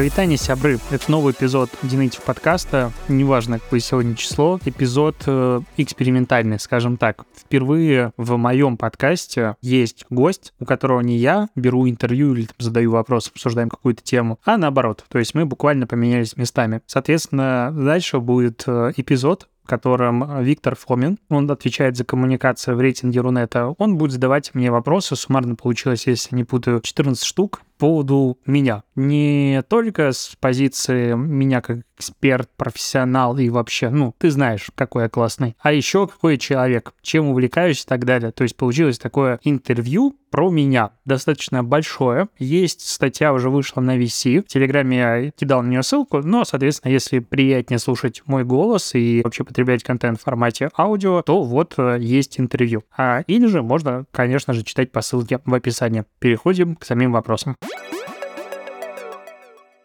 [0.00, 0.78] Провитание сябры.
[0.90, 2.90] Это новый эпизод Динейтив подкаста.
[3.08, 4.58] Неважно, какое сегодня число.
[4.64, 7.26] Эпизод э, экспериментальный, скажем так.
[7.36, 12.92] Впервые в моем подкасте есть гость, у которого не я беру интервью или там, задаю
[12.92, 15.04] вопрос, обсуждаем какую-то тему, а наоборот.
[15.10, 16.80] То есть мы буквально поменялись местами.
[16.86, 23.68] Соответственно, дальше будет э, эпизод, котором Виктор Фомин, он отвечает за коммуникацию в рейтинге Рунета,
[23.78, 28.84] он будет задавать мне вопросы, суммарно получилось, если не путаю, 14 штук, поводу меня.
[28.94, 35.08] Не только с позиции меня как эксперт, профессионал и вообще, ну, ты знаешь, какой я
[35.08, 38.32] классный, а еще какой я человек, чем увлекаюсь и так далее.
[38.32, 42.28] То есть получилось такое интервью про меня, достаточно большое.
[42.38, 44.42] Есть статья, уже вышла на VC.
[44.42, 49.20] В Телеграме я кидал на нее ссылку, но, соответственно, если приятнее слушать мой голос и
[49.24, 52.84] вообще потреблять контент в формате аудио, то вот э, есть интервью.
[52.96, 56.04] А или же можно, конечно же, читать по ссылке в описании.
[56.20, 57.56] Переходим к самим вопросам.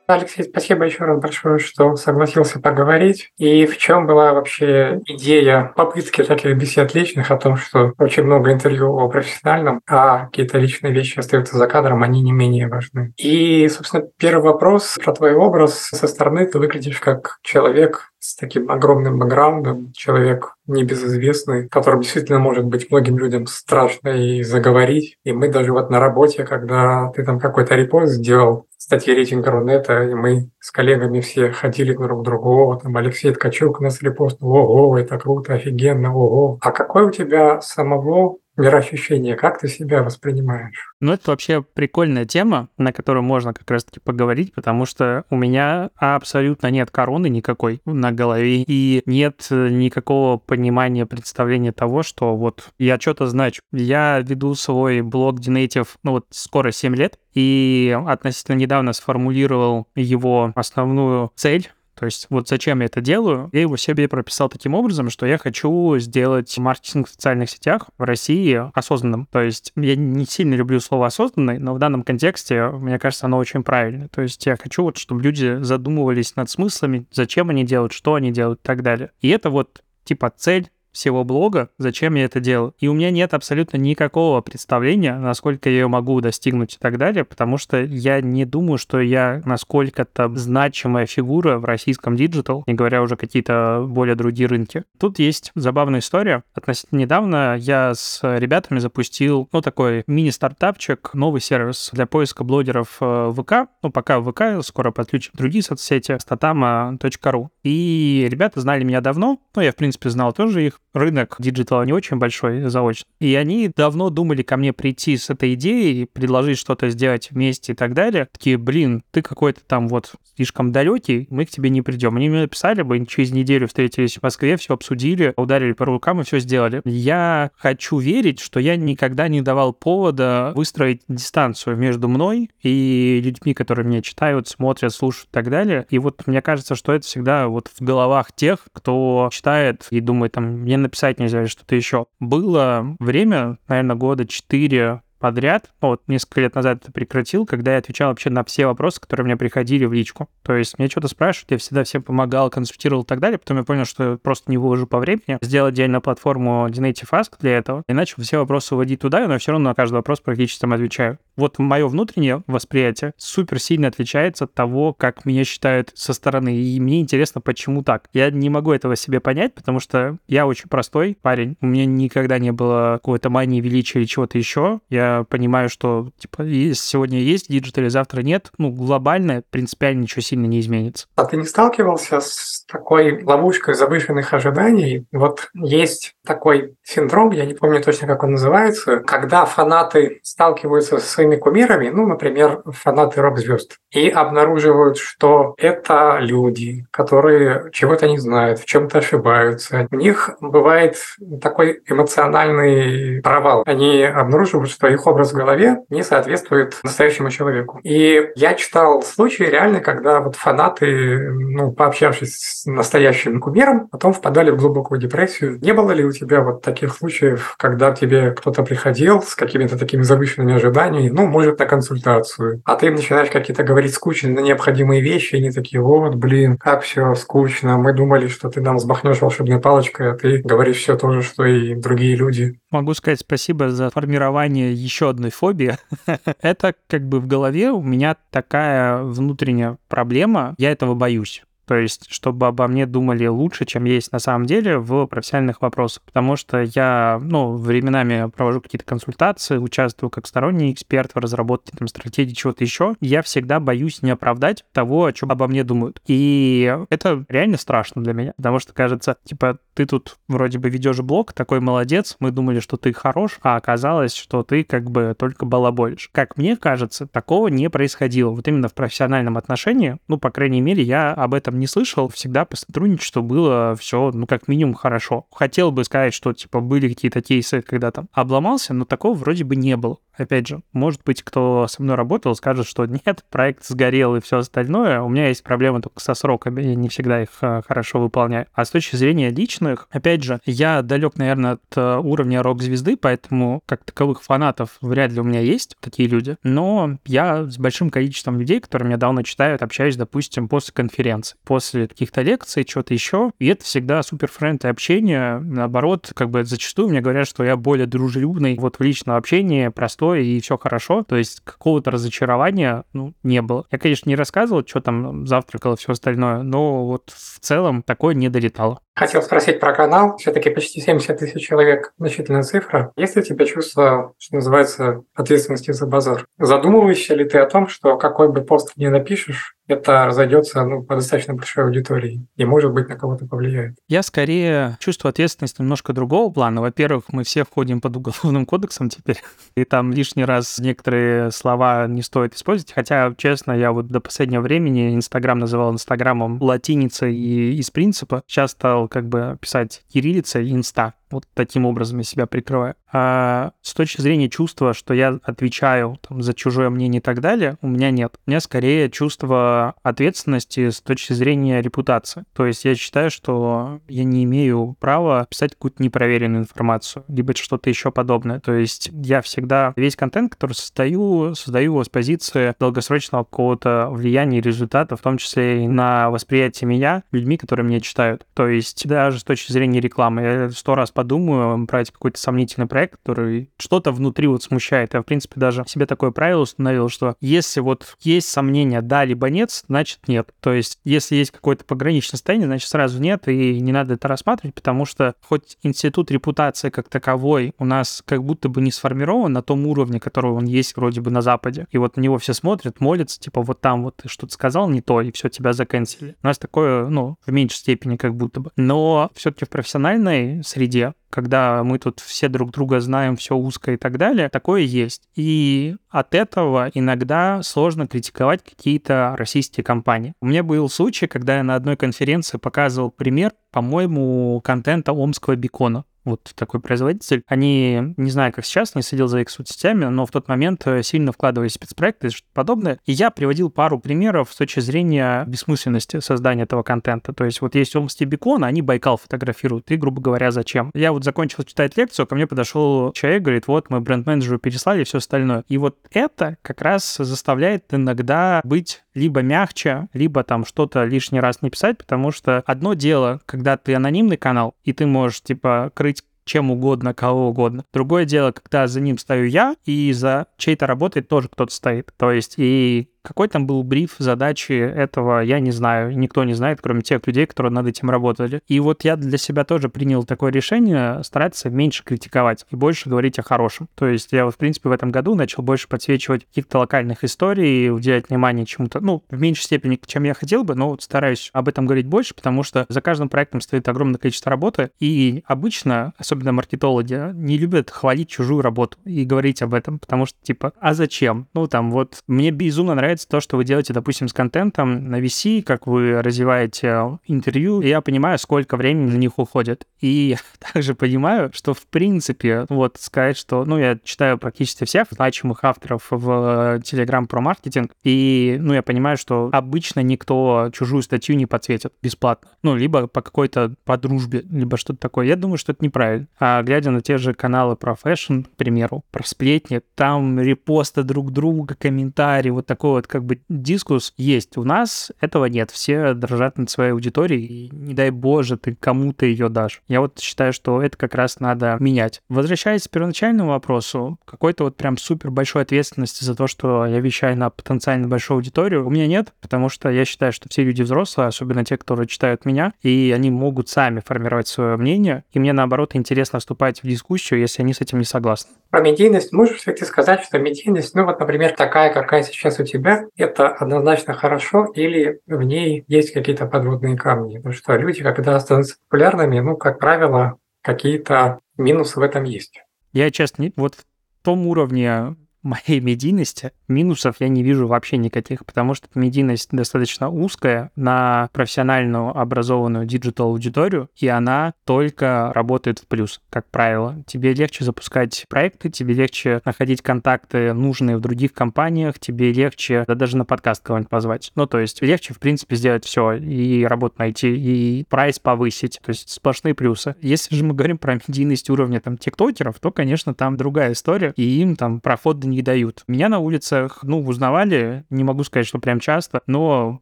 [0.08, 3.32] Алексей, спасибо еще раз большое, что согласился поговорить.
[3.38, 8.52] И в чем была вообще идея попытки таких бесед личных о том, что очень много
[8.52, 13.14] интервью о профессиональном, а какие-то личные вещи остаются за кадром, они не менее важны.
[13.18, 15.90] И, собственно, первый вопрос про твой образ.
[15.92, 22.66] Со стороны ты выглядишь как человек с таким огромным бэкграундом, человек небезызвестный, которым действительно может
[22.66, 25.18] быть многим людям страшно и заговорить.
[25.24, 30.04] И мы даже вот на работе, когда ты там какой-то репост сделал, статьи рейтинга Рунета,
[30.04, 35.00] и мы с коллегами все ходили друг к другу, там Алексей Ткачук нас репостнул, ого,
[35.00, 36.60] это круто, офигенно, ого.
[36.62, 40.94] А какой у тебя самого мироощущение, как ты себя воспринимаешь?
[41.02, 45.90] Ну, это вообще прикольная тема, на которую можно как раз-таки поговорить, потому что у меня
[45.96, 53.00] абсолютно нет короны никакой на голове, и нет никакого понимания, представления того, что вот я
[53.00, 53.62] что-то значу.
[53.74, 60.52] Я веду свой блог Dinative, ну вот скоро 7 лет, и относительно недавно сформулировал его
[60.56, 63.50] основную цель то есть вот зачем я это делаю?
[63.54, 68.04] Я его себе прописал таким образом, что я хочу сделать маркетинг в социальных сетях в
[68.04, 69.28] России осознанным.
[69.32, 73.38] То есть я не сильно люблю слово осознанный, но в данном контексте, мне кажется, оно
[73.38, 74.10] очень правильно.
[74.10, 78.32] То есть я хочу вот, чтобы люди задумывались над смыслами, зачем они делают, что они
[78.32, 79.12] делают и так далее.
[79.22, 82.74] И это вот типа цель всего блога, зачем я это делаю.
[82.80, 87.26] И у меня нет абсолютно никакого представления, насколько я ее могу достигнуть и так далее,
[87.26, 93.02] потому что я не думаю, что я насколько-то значимая фигура в российском digital, не говоря
[93.02, 94.84] уже какие-то более другие рынки.
[94.98, 96.44] Тут есть забавная история.
[96.54, 103.34] Относительно недавно я с ребятами запустил, ну, такой мини-стартапчик, новый сервис для поиска блогеров э,
[103.36, 103.70] ВК.
[103.84, 107.48] Ну, пока ВК, скоро подключим другие соцсети, statama.ru.
[107.64, 111.84] И ребята знали меня давно, ну, я, в принципе, знал тоже их, рынок digital а
[111.84, 113.06] не очень большой заочно.
[113.20, 117.76] И они давно думали ко мне прийти с этой идеей, предложить что-то сделать вместе и
[117.76, 118.28] так далее.
[118.32, 122.16] Такие, блин, ты какой-то там вот слишком далекий, мы к тебе не придем.
[122.16, 126.24] Они мне написали бы, через неделю встретились в Москве, все обсудили, ударили по рукам и
[126.24, 126.82] все сделали.
[126.86, 133.54] Я хочу верить, что я никогда не давал повода выстроить дистанцию между мной и людьми,
[133.54, 135.86] которые меня читают, смотрят, слушают и так далее.
[135.90, 140.34] И вот мне кажется, что это всегда вот в головах тех, кто читает и думает,
[140.34, 142.08] там, мне написать нельзя или что-то еще.
[142.20, 145.72] Было время, наверное, года 4 подряд.
[145.82, 149.26] Ну, вот несколько лет назад это прекратил, когда я отвечал вообще на все вопросы, которые
[149.26, 150.30] мне приходили в личку.
[150.44, 153.40] То есть мне что-то спрашивают, я всегда всем помогал, консультировал и так далее.
[153.40, 155.40] Потом я понял, что просто не выложу по времени.
[155.42, 157.82] Сделал отдельно платформу Dinative Ask для этого.
[157.90, 161.18] И начал все вопросы вводить туда, но все равно на каждый вопрос практически там отвечаю.
[161.38, 166.56] Вот мое внутреннее восприятие супер сильно отличается от того, как меня считают со стороны.
[166.56, 168.10] И мне интересно, почему так.
[168.14, 171.58] Я не могу этого себе понять, потому что я очень простой парень.
[171.62, 174.82] У меня никогда не было какой-то мании величия или чего-то еще.
[174.90, 176.44] Я понимаю, что типа
[176.74, 181.08] сегодня есть digital, завтра нет, ну, глобально, принципиально ничего сильно не изменится.
[181.16, 185.06] А ты не сталкивался с такой ловушкой завышенных ожиданий?
[185.12, 191.08] Вот есть такой синдром, я не помню точно, как он называется, когда фанаты сталкиваются со
[191.08, 198.60] своими кумирами, ну, например, фанаты рок-звезд, и обнаруживают, что это люди, которые чего-то не знают,
[198.60, 199.88] в чем-то ошибаются.
[199.92, 200.98] У них бывает
[201.42, 203.64] такой эмоциональный провал.
[203.66, 207.80] Они обнаруживают, что их образ в голове не соответствует настоящему человеку.
[207.84, 214.52] И я читал случаи реально, когда вот фанаты, ну, пообщавшись с настоящим кумиром, потом впадали
[214.52, 215.60] в глубокую депрессию.
[215.62, 220.02] Не было ли у тебя вот таких случаев, когда тебе кто-то приходил с какими-то такими
[220.02, 225.36] завышенными ожиданиями, ну, может, на консультацию, а ты им начинаешь какие-то говорить скучные, необходимые вещи,
[225.36, 229.60] и они такие, вот, блин, как все скучно, мы думали, что ты нам взмахнешь волшебной
[229.60, 232.60] палочкой, а ты говоришь все то же, что и другие люди.
[232.72, 235.78] Могу сказать спасибо за формирование еще одной фобии.
[236.42, 241.44] это как бы в голове у меня такая внутренняя проблема, я этого боюсь.
[241.66, 246.04] То есть, чтобы обо мне думали лучше, чем есть на самом деле в профессиональных вопросах.
[246.04, 251.88] Потому что я, ну, временами провожу какие-то консультации, участвую как сторонний эксперт в разработке там,
[251.88, 252.96] стратегии, чего-то еще.
[253.02, 256.02] Я всегда боюсь не оправдать того, о чем обо мне думают.
[256.08, 261.00] И это реально страшно для меня, потому что кажется, типа, ты тут вроде бы ведешь
[261.00, 265.46] блог, такой молодец, мы думали, что ты хорош, а оказалось, что ты как бы только
[265.46, 266.10] балаболишь.
[266.12, 268.30] Как мне кажется, такого не происходило.
[268.30, 272.08] Вот именно в профессиональном отношении, ну, по крайней мере, я об этом не слышал.
[272.10, 275.26] Всегда по сотрудничеству было все, ну, как минимум, хорошо.
[275.32, 279.56] Хотел бы сказать, что, типа, были какие-то кейсы, когда там обломался, но такого вроде бы
[279.56, 279.98] не было.
[280.18, 284.38] Опять же, может быть, кто со мной работал, скажет, что нет, проект сгорел и все
[284.38, 285.02] остальное.
[285.02, 288.48] У меня есть проблемы только со сроками, я не всегда их э, хорошо выполняю.
[288.54, 289.88] А с точки зрения личных.
[289.92, 295.20] Опять же, я далек, наверное, от э, уровня рок-звезды, поэтому как таковых фанатов вряд ли
[295.20, 296.38] у меня есть такие люди.
[296.44, 301.88] Но я с большим количеством людей, которые меня давно читают, общаюсь, допустим, после конференции, после
[301.88, 303.32] каких-то лекций, чего-то еще.
[303.40, 305.40] И это всегда супер френдли общение.
[305.40, 310.05] Наоборот, как бы зачастую мне говорят, что я более дружелюбный вот в личном общении, простой
[310.14, 311.04] и все хорошо.
[311.04, 313.66] То есть какого-то разочарования ну, не было.
[313.72, 318.14] Я, конечно, не рассказывал, что там завтракал и все остальное, но вот в целом такое
[318.14, 318.80] не долетало.
[318.96, 320.16] Хотел спросить про канал.
[320.18, 322.94] Все-таки почти 70 тысяч человек– значительная цифра.
[322.96, 326.26] Есть ли у тебя чувство, что называется, ответственности за базар?
[326.40, 330.96] Задумываешься ли ты о том, что какой бы пост не напишешь, это разойдется ну, по
[330.96, 333.76] достаточно большой аудитории и, может быть, на кого-то повлияет.
[333.88, 336.62] Я скорее чувствую ответственность немножко другого плана.
[336.62, 339.22] Во-первых, мы все входим под уголовным кодексом теперь,
[339.56, 342.74] и там лишний раз некоторые слова не стоит использовать.
[342.74, 348.24] Хотя, честно, я вот до последнего времени Инстаграм называл Инстаграмом латиницей и из принципа.
[348.46, 350.94] Стал как бы писать кириллица и инста.
[351.16, 352.76] Вот таким образом я себя прикрываю.
[352.92, 357.58] А с точки зрения чувства, что я отвечаю там, за чужое мнение и так далее,
[357.62, 358.16] у меня нет.
[358.26, 362.26] У меня скорее чувство ответственности с точки зрения репутации.
[362.34, 367.70] То есть я считаю, что я не имею права писать какую-то непроверенную информацию, либо что-то
[367.70, 368.42] еще подобное.
[368.42, 374.40] То есть я всегда весь контент, который создаю, создаю его с позиции долгосрочного какого-то влияния
[374.40, 378.26] и результата, в том числе и на восприятие меня людьми, которые меня читают.
[378.34, 380.22] То есть даже с точки зрения рекламы.
[380.22, 384.96] Я сто раз подумаю брать какой-то сомнительный проект, который что-то внутри вот смущает.
[384.96, 389.30] Я, в принципе, даже себе такое правило установил, что если вот есть сомнения да либо
[389.30, 390.34] нет, значит нет.
[390.40, 394.56] То есть если есть какое-то пограничное состояние, значит сразу нет, и не надо это рассматривать,
[394.56, 399.44] потому что хоть институт репутации как таковой у нас как будто бы не сформирован на
[399.44, 401.68] том уровне, который он есть вроде бы на Западе.
[401.70, 404.82] И вот на него все смотрят, молятся, типа вот там вот ты что-то сказал не
[404.82, 406.16] то, и все, тебя заканчивали.
[406.24, 408.50] У нас такое, ну, в меньшей степени как будто бы.
[408.56, 413.78] Но все-таки в профессиональной среде когда мы тут все друг друга знаем, все узко и
[413.78, 415.04] так далее, такое есть.
[415.16, 420.14] И от этого иногда сложно критиковать какие-то российские компании.
[420.22, 425.86] У меня был случай, когда я на одной конференции показывал пример, по-моему, контента омского бекона
[426.06, 427.24] вот такой производитель.
[427.28, 430.84] Они, не знаю, как сейчас, не следил за их соцсетями, но в тот момент э,
[430.84, 432.80] сильно вкладывались в спецпроекты и что-то подобное.
[432.86, 437.14] И я приводил пару примеров с точки зрения бессмысленности создания этого контента.
[437.14, 439.70] То есть вот есть Омский бекон, а они Байкал фотографируют.
[439.72, 440.72] И, грубо говоря, зачем?
[440.74, 444.86] Я вот закончил читать лекцию, ко мне подошел человек, говорит, вот мы бренд-менеджеру переслали и
[444.86, 445.44] все остальное.
[445.48, 451.42] И вот это как раз заставляет иногда быть либо мягче, либо там что-то лишний раз
[451.42, 455.95] не писать, потому что одно дело, когда ты анонимный канал, и ты можешь, типа, крыть
[456.26, 457.64] чем угодно, кого угодно.
[457.72, 461.94] Другое дело, когда за ним стою я, и за чьей-то работой тоже кто-то стоит.
[461.98, 466.60] То есть и какой там был бриф, задачи этого, я не знаю, никто не знает,
[466.62, 468.42] кроме тех людей, которые над этим работали.
[468.48, 473.20] И вот я для себя тоже принял такое решение стараться меньше критиковать и больше говорить
[473.20, 473.68] о хорошем.
[473.76, 478.10] То есть я в принципе, в этом году начал больше подсвечивать каких-то локальных историй, уделять
[478.10, 481.66] внимание чему-то, ну, в меньшей степени, чем я хотел бы, но вот стараюсь об этом
[481.66, 487.14] говорить больше, потому что за каждым проектом стоит огромное количество работы, и обычно, особенно маркетологи,
[487.14, 491.28] не любят хвалить чужую работу и говорить об этом, потому что, типа, а зачем?
[491.34, 495.02] Ну, там, вот, мне безумно нравится нравится то, что вы делаете, допустим, с контентом на
[495.02, 499.68] VC, как вы развиваете интервью, я понимаю, сколько времени на них уходит.
[499.82, 500.16] И
[500.54, 505.88] также понимаю, что, в принципе, вот сказать, что, ну, я читаю практически всех значимых авторов
[505.90, 511.74] в Telegram про маркетинг, и, ну, я понимаю, что обычно никто чужую статью не подсветит
[511.82, 512.30] бесплатно.
[512.44, 515.08] Ну, либо по какой-то по дружбе, либо что-то такое.
[515.08, 516.08] Я думаю, что это неправильно.
[516.20, 521.12] А глядя на те же каналы про fashion, к примеру, про сплетни, там репосты друг
[521.12, 524.38] друга, комментарии, вот такое вот вот как бы discuss есть.
[524.38, 525.52] У нас этого нет.
[525.52, 529.62] Все дрожат над своей аудиторией, и не дай боже, ты кому-то ее дашь.
[529.68, 532.02] Я вот считаю, что это как раз надо менять.
[532.10, 537.18] Возвращаясь к первоначальному вопросу, какой-то вот прям супер большой ответственности за то, что я вещаю
[537.18, 541.08] на потенциально большую аудиторию, у меня нет, потому что я считаю, что все люди взрослые,
[541.08, 545.76] особенно те, которые читают меня, и они могут сами формировать свое мнение, и мне, наоборот,
[545.76, 548.32] интересно вступать в дискуссию, если они с этим не согласны.
[548.56, 552.86] Про медийность можешь ты сказать, что медийность, ну вот, например, такая, какая сейчас у тебя,
[552.96, 557.18] это однозначно хорошо, или в ней есть какие-то подводные камни?
[557.18, 562.46] Потому что люди, когда становятся популярными, ну, как правило, какие-то минусы в этом есть.
[562.72, 563.66] Я, честно, вот в
[564.06, 570.52] том уровне моей медийности минусов я не вижу вообще никаких, потому что медийность достаточно узкая
[570.56, 576.84] на профессиональную образованную digital аудиторию, и она только работает в плюс, как правило.
[576.86, 582.76] Тебе легче запускать проекты, тебе легче находить контакты нужные в других компаниях, тебе легче да
[582.76, 584.12] даже на подкаст кого-нибудь позвать.
[584.16, 588.70] Ну, то есть легче, в принципе, сделать все, и работу найти, и прайс повысить, то
[588.70, 589.76] есть сплошные плюсы.
[589.82, 594.04] Если же мы говорим про медийность уровня там тиктокеров, то, конечно, там другая история, и
[594.22, 595.64] им там проходы не дают.
[595.68, 599.60] Меня на улицах, ну, узнавали, не могу сказать, что прям часто, но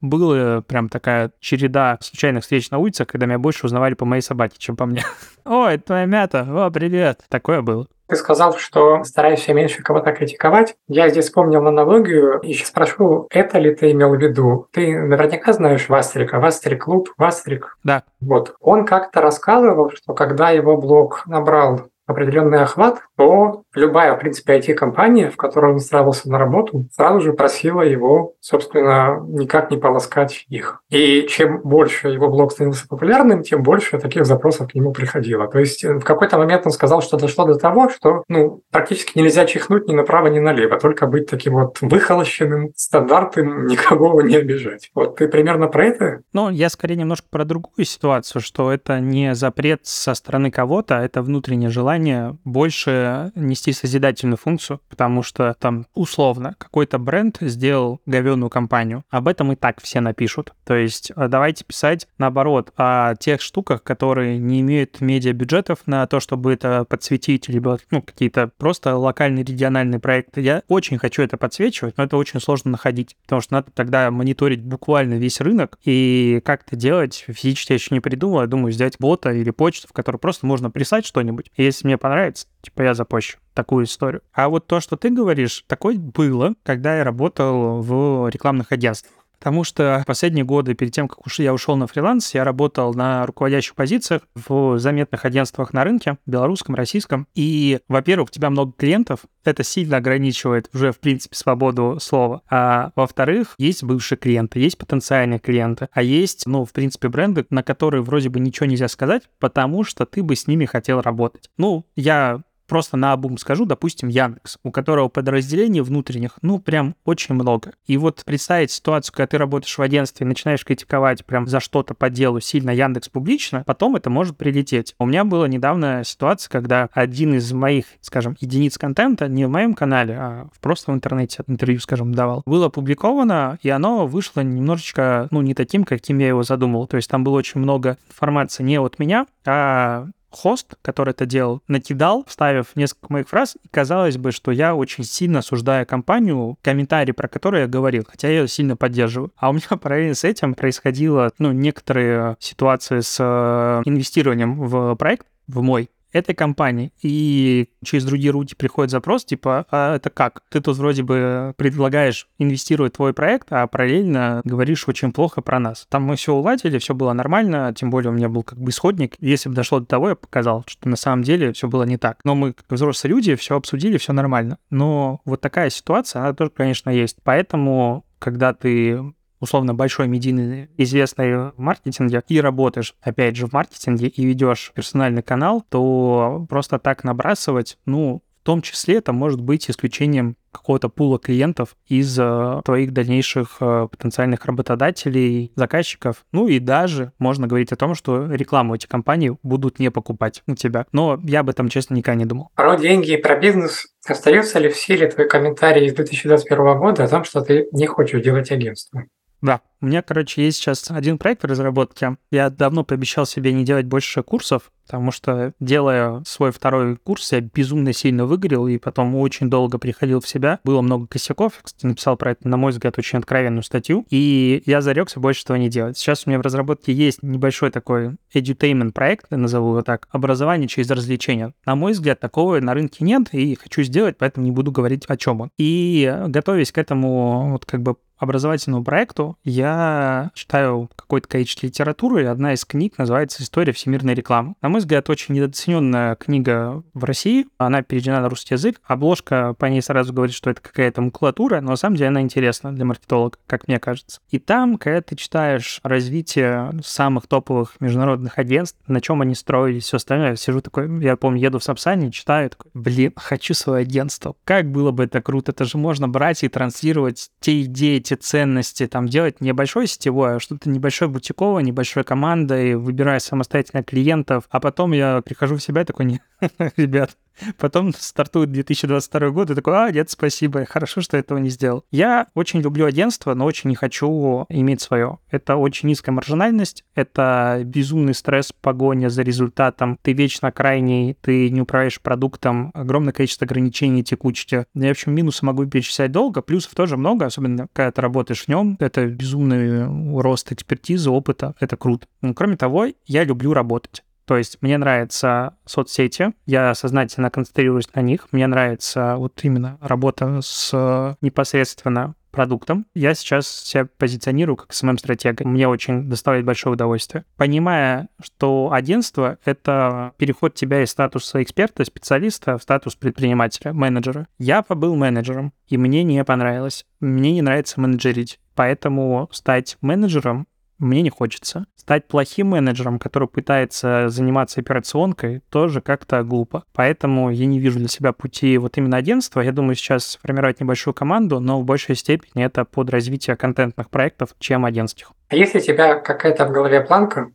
[0.00, 4.56] была прям такая череда случайных встреч на улицах, когда меня больше узнавали по моей собаке,
[4.58, 5.02] чем по мне.
[5.44, 7.20] Ой, твоя мята, о, привет.
[7.28, 7.86] Такое было.
[8.12, 10.74] Ты сказал, что стараешься меньше кого-то критиковать.
[10.86, 14.66] Я здесь вспомнил аналогию и сейчас спрошу, это ли ты имел в виду?
[14.70, 17.78] Ты наверняка знаешь Вастрика, Вастрик Клуб, Вастрик.
[17.84, 18.02] Да.
[18.20, 18.54] Вот.
[18.60, 25.30] Он как-то рассказывал, что когда его блог набрал определенный охват, то любая, в принципе, IT-компания,
[25.30, 30.82] в которой он устраивался на работу, сразу же просила его, собственно, никак не полоскать их.
[30.90, 35.46] И чем больше его блог становился популярным, тем больше таких запросов к нему приходило.
[35.48, 39.18] То есть э, в какой-то момент он сказал, что дошло до того, что ну, практически
[39.18, 44.90] нельзя чихнуть ни направо, ни налево, только быть таким вот выхолощенным, стандартным, никого не обижать.
[44.94, 46.20] Вот ты примерно про это?
[46.32, 51.02] Ну, я скорее немножко про другую ситуацию, что это не запрет со стороны кого-то, а
[51.02, 58.50] это внутреннее желание больше нести созидательную функцию, потому что там условно какой-то бренд сделал говенную
[58.50, 59.04] компанию.
[59.10, 60.52] Об этом и так все напишут.
[60.64, 66.20] То есть а, давайте писать наоборот о тех штуках, которые не имеют медиабюджетов на то,
[66.20, 70.40] чтобы это подсветить, либо ну, какие-то просто локальные региональные проекты.
[70.40, 74.62] Я очень хочу это подсвечивать, но это очень сложно находить, потому что надо тогда мониторить
[74.62, 78.40] буквально весь рынок, и как это делать физически я еще не придумал.
[78.40, 81.50] Я думаю, сделать бота или почту, в которую просто можно прислать что-нибудь.
[81.56, 84.22] Если мне понравится, типа я запущу такую историю.
[84.32, 89.22] А вот то, что ты говоришь, такое было, когда я работал в рекламных агентствах.
[89.42, 93.26] Потому что последние годы, перед тем, как уж я ушел на фриланс, я работал на
[93.26, 97.26] руководящих позициях в заметных агентствах на рынке, белорусском, российском.
[97.34, 102.42] И, во-первых, у тебя много клиентов, это сильно ограничивает уже, в принципе, свободу слова.
[102.48, 107.64] А во-вторых, есть бывшие клиенты, есть потенциальные клиенты, а есть, ну, в принципе, бренды, на
[107.64, 111.50] которые вроде бы ничего нельзя сказать, потому что ты бы с ними хотел работать.
[111.56, 117.34] Ну, я просто на обум скажу, допустим, Яндекс, у которого подразделений внутренних, ну, прям очень
[117.34, 117.72] много.
[117.84, 121.92] И вот представить ситуацию, когда ты работаешь в агентстве и начинаешь критиковать прям за что-то
[121.92, 124.94] по делу сильно Яндекс публично, потом это может прилететь.
[124.98, 129.74] У меня была недавно ситуация, когда один из моих, скажем, единиц контента, не в моем
[129.74, 135.42] канале, а просто в интернете интервью, скажем, давал, было опубликовано, и оно вышло немножечко, ну,
[135.42, 136.86] не таким, каким я его задумал.
[136.86, 141.62] То есть там было очень много информации не от меня, а хост, который это делал,
[141.68, 147.14] накидал, вставив несколько моих фраз, и казалось бы, что я очень сильно осуждаю компанию, комментарий
[147.14, 149.32] про который я говорил, хотя я ее сильно поддерживаю.
[149.36, 155.26] А у меня параллельно с этим происходило, ну, некоторые ситуации с э, инвестированием в проект,
[155.46, 160.42] в мой, этой компании, и через другие руки приходит запрос, типа, а это как?
[160.50, 165.58] Ты тут вроде бы предлагаешь инвестировать в твой проект, а параллельно говоришь очень плохо про
[165.58, 165.86] нас.
[165.88, 169.14] Там мы все уладили, все было нормально, тем более у меня был как бы исходник.
[169.18, 172.18] Если бы дошло до того, я показал, что на самом деле все было не так.
[172.24, 174.58] Но мы, как взрослые люди, все обсудили, все нормально.
[174.70, 177.18] Но вот такая ситуация, она тоже, конечно, есть.
[177.22, 179.02] Поэтому когда ты
[179.42, 185.64] условно большой медийный, известный маркетинге, и работаешь, опять же, в маркетинге и ведешь персональный канал,
[185.68, 191.76] то просто так набрасывать, ну, в том числе это может быть исключением какого-то пула клиентов
[191.86, 196.24] из э, твоих дальнейших э, потенциальных работодателей, заказчиков.
[196.32, 200.56] Ну и даже можно говорить о том, что рекламу эти компании будут не покупать у
[200.56, 200.86] тебя.
[200.90, 202.48] Но я об этом, честно, никогда не думал.
[202.56, 203.86] Про деньги и про бизнес.
[204.06, 208.22] Остается ли в силе твой комментарий из 2021 года о том, что ты не хочешь
[208.22, 209.04] делать агентство?
[209.42, 212.16] Да, у меня, короче, есть сейчас один проект в разработке.
[212.30, 217.40] Я давно пообещал себе не делать больше курсов, потому что, делая свой второй курс, я
[217.40, 220.60] безумно сильно выгорел и потом очень долго приходил в себя.
[220.62, 221.54] Было много косяков.
[221.60, 224.06] Кстати, написал про это, на мой взгляд, очень откровенную статью.
[224.08, 225.98] И я зарекся больше этого не делать.
[225.98, 230.68] Сейчас у меня в разработке есть небольшой такой edutainment проект, я назову его так, образование
[230.68, 231.54] через развлечения.
[231.66, 235.16] На мой взгляд, такого на рынке нет, и хочу сделать, поэтому не буду говорить о
[235.16, 235.50] чем он.
[235.58, 242.26] И готовясь к этому вот как бы образовательному проекту я читаю какое-то количество литературы, и
[242.26, 244.54] одна из книг называется «История всемирной рекламы».
[244.62, 247.46] На мой взгляд, очень недооцененная книга в России.
[247.58, 248.80] Она переведена на русский язык.
[248.84, 252.72] Обложка по ней сразу говорит, что это какая-то макулатура, но на самом деле она интересна
[252.72, 254.20] для маркетолога, как мне кажется.
[254.30, 259.96] И там, когда ты читаешь развитие самых топовых международных агентств, на чем они строились, все
[259.96, 264.36] остальное, я сижу такой, я помню, еду в Сапсане, читаю, такой, блин, хочу свое агентство.
[264.44, 268.86] Как было бы это круто, это же можно брать и транслировать те идеи, те ценности,
[268.86, 275.20] там делать небольшое сетевое, что-то небольшое бутиковое, небольшой командой, выбирая самостоятельно клиентов, а потом я
[275.22, 276.20] прихожу в себя такой, не,
[276.76, 277.16] ребят,
[277.58, 281.84] Потом стартует 2022 год, и такой, а, нет, спасибо, хорошо, что этого не сделал.
[281.90, 285.18] Я очень люблю агентство, но очень не хочу иметь свое.
[285.30, 291.60] Это очень низкая маржинальность, это безумный стресс, погоня за результатом, ты вечно крайний, ты не
[291.60, 294.66] управляешь продуктом, огромное количество ограничений, текучести.
[294.74, 298.48] Я, в общем, минусы могу перечислять долго, плюсов тоже много, особенно когда ты работаешь в
[298.48, 298.76] нем.
[298.80, 302.06] Это безумный рост экспертизы, опыта, это круто.
[302.20, 304.02] Но, кроме того, я люблю работать.
[304.32, 310.40] То есть мне нравятся соцсети, я сознательно концентрируюсь на них, мне нравится вот именно работа
[310.40, 312.86] с непосредственно продуктом.
[312.94, 315.46] Я сейчас себя позиционирую как СММ-стратега.
[315.46, 317.26] Мне очень доставляет большое удовольствие.
[317.36, 324.28] Понимая, что агентство— это переход тебя из статуса эксперта, специалиста в статус предпринимателя, менеджера.
[324.38, 326.86] Я побыл менеджером, и мне не понравилось.
[327.00, 328.40] Мне не нравится менеджерить.
[328.54, 330.46] Поэтому стать менеджером
[330.82, 331.66] мне не хочется.
[331.76, 336.64] Стать плохим менеджером, который пытается заниматься операционкой, тоже как-то глупо.
[336.72, 339.40] Поэтому я не вижу для себя пути вот именно агентства.
[339.40, 344.34] Я думаю, сейчас формировать небольшую команду, но в большей степени это под развитие контентных проектов,
[344.38, 345.12] чем агентских.
[345.28, 347.32] А если у тебя какая-то в голове планка,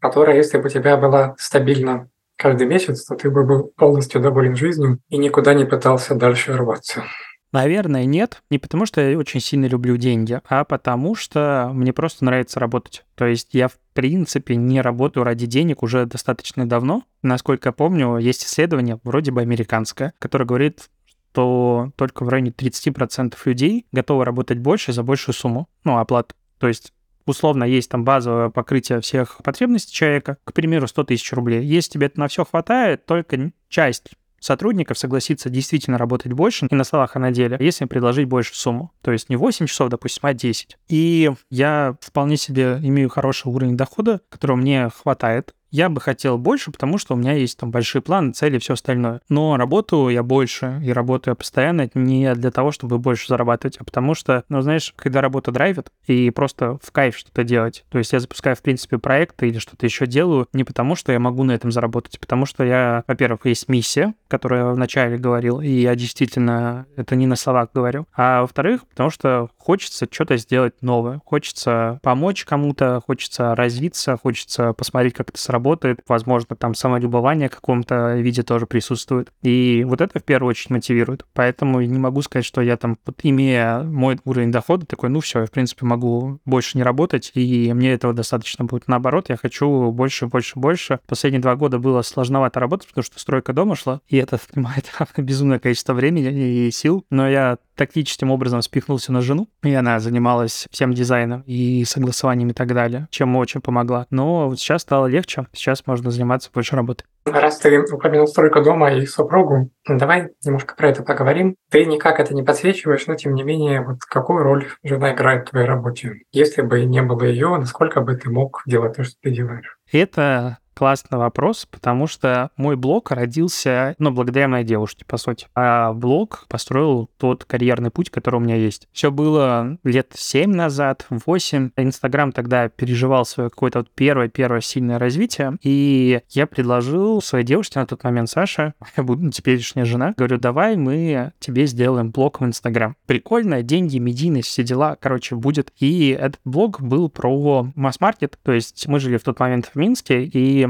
[0.00, 4.56] которая, если бы у тебя была стабильна каждый месяц, то ты бы был полностью доволен
[4.56, 7.04] жизнью и никуда не пытался дальше рваться?
[7.52, 8.42] Наверное, нет.
[8.50, 13.04] Не потому, что я очень сильно люблю деньги, а потому что мне просто нравится работать.
[13.16, 17.02] То есть я, в принципе, не работаю ради денег уже достаточно давно.
[17.22, 20.88] Насколько я помню, есть исследование, вроде бы американское, которое говорит,
[21.32, 26.34] что только в районе 30% людей готовы работать больше за большую сумму, ну, оплату.
[26.58, 26.92] То есть
[27.26, 31.64] условно есть там базовое покрытие всех потребностей человека, к примеру, 100 тысяч рублей.
[31.64, 34.10] Если тебе это на все хватает, только часть
[34.40, 38.92] сотрудников согласится действительно работать больше и на словах, и на деле, если предложить больше сумму.
[39.02, 40.78] То есть не 8 часов, допустим, а 10.
[40.88, 46.70] И я вполне себе имею хороший уровень дохода, которого мне хватает я бы хотел больше,
[46.70, 49.20] потому что у меня есть там большие планы, цели и все остальное.
[49.28, 53.84] Но работаю я больше и работаю я постоянно не для того, чтобы больше зарабатывать, а
[53.84, 57.84] потому что, ну, знаешь, когда работа драйвит и просто в кайф что-то делать.
[57.88, 61.18] То есть я запускаю, в принципе, проекты или что-то еще делаю не потому, что я
[61.18, 65.60] могу на этом заработать, а потому что я, во-первых, есть миссия, которую я вначале говорил,
[65.60, 68.06] и я действительно это не на словах говорю.
[68.14, 75.14] А во-вторых, потому что хочется что-то сделать новое, хочется помочь кому-то, хочется развиться, хочется посмотреть,
[75.14, 79.30] как это сработает работает, возможно, там самолюбование в каком-то виде тоже присутствует.
[79.42, 81.26] И вот это в первую очередь мотивирует.
[81.34, 85.40] Поэтому не могу сказать, что я там, вот, имея мой уровень дохода, такой, ну все,
[85.40, 88.88] я, в принципе, могу больше не работать, и мне этого достаточно будет.
[88.88, 91.00] Наоборот, я хочу больше, больше, больше.
[91.06, 95.58] Последние два года было сложновато работать, потому что стройка дома шла, и это занимает безумное
[95.58, 97.04] количество времени и сил.
[97.10, 102.52] Но я тактическим образом спихнулся на жену, и она занималась всем дизайном и согласованием и
[102.52, 104.06] так далее, чем очень помогла.
[104.10, 107.04] Но вот сейчас стало легче, сейчас можно заниматься больше работой.
[107.24, 111.56] Раз ты упомянул стройку дома и супругу, давай немножко про это поговорим.
[111.70, 115.50] Ты никак это не подсвечиваешь, но тем не менее, вот какую роль жена играет в
[115.50, 116.22] твоей работе?
[116.32, 119.76] Если бы не было ее, насколько бы ты мог делать то, что ты делаешь?
[119.92, 125.46] Это классный вопрос, потому что мой блог родился, ну, благодаря моей девушке, по сути.
[125.54, 128.88] А блог построил тот карьерный путь, который у меня есть.
[128.90, 131.72] Все было лет 7 назад, 8.
[131.76, 137.84] Инстаграм тогда переживал свое какое-то вот первое-первое сильное развитие, и я предложил своей девушке на
[137.84, 142.96] тот момент, Саша, буду теперешняя жена, говорю, давай мы тебе сделаем блог в Инстаграм.
[143.04, 145.74] Прикольно, деньги, медийность, все дела, короче, будет.
[145.78, 150.24] И этот блог был про масс-маркет, то есть мы жили в тот момент в Минске,
[150.24, 150.69] и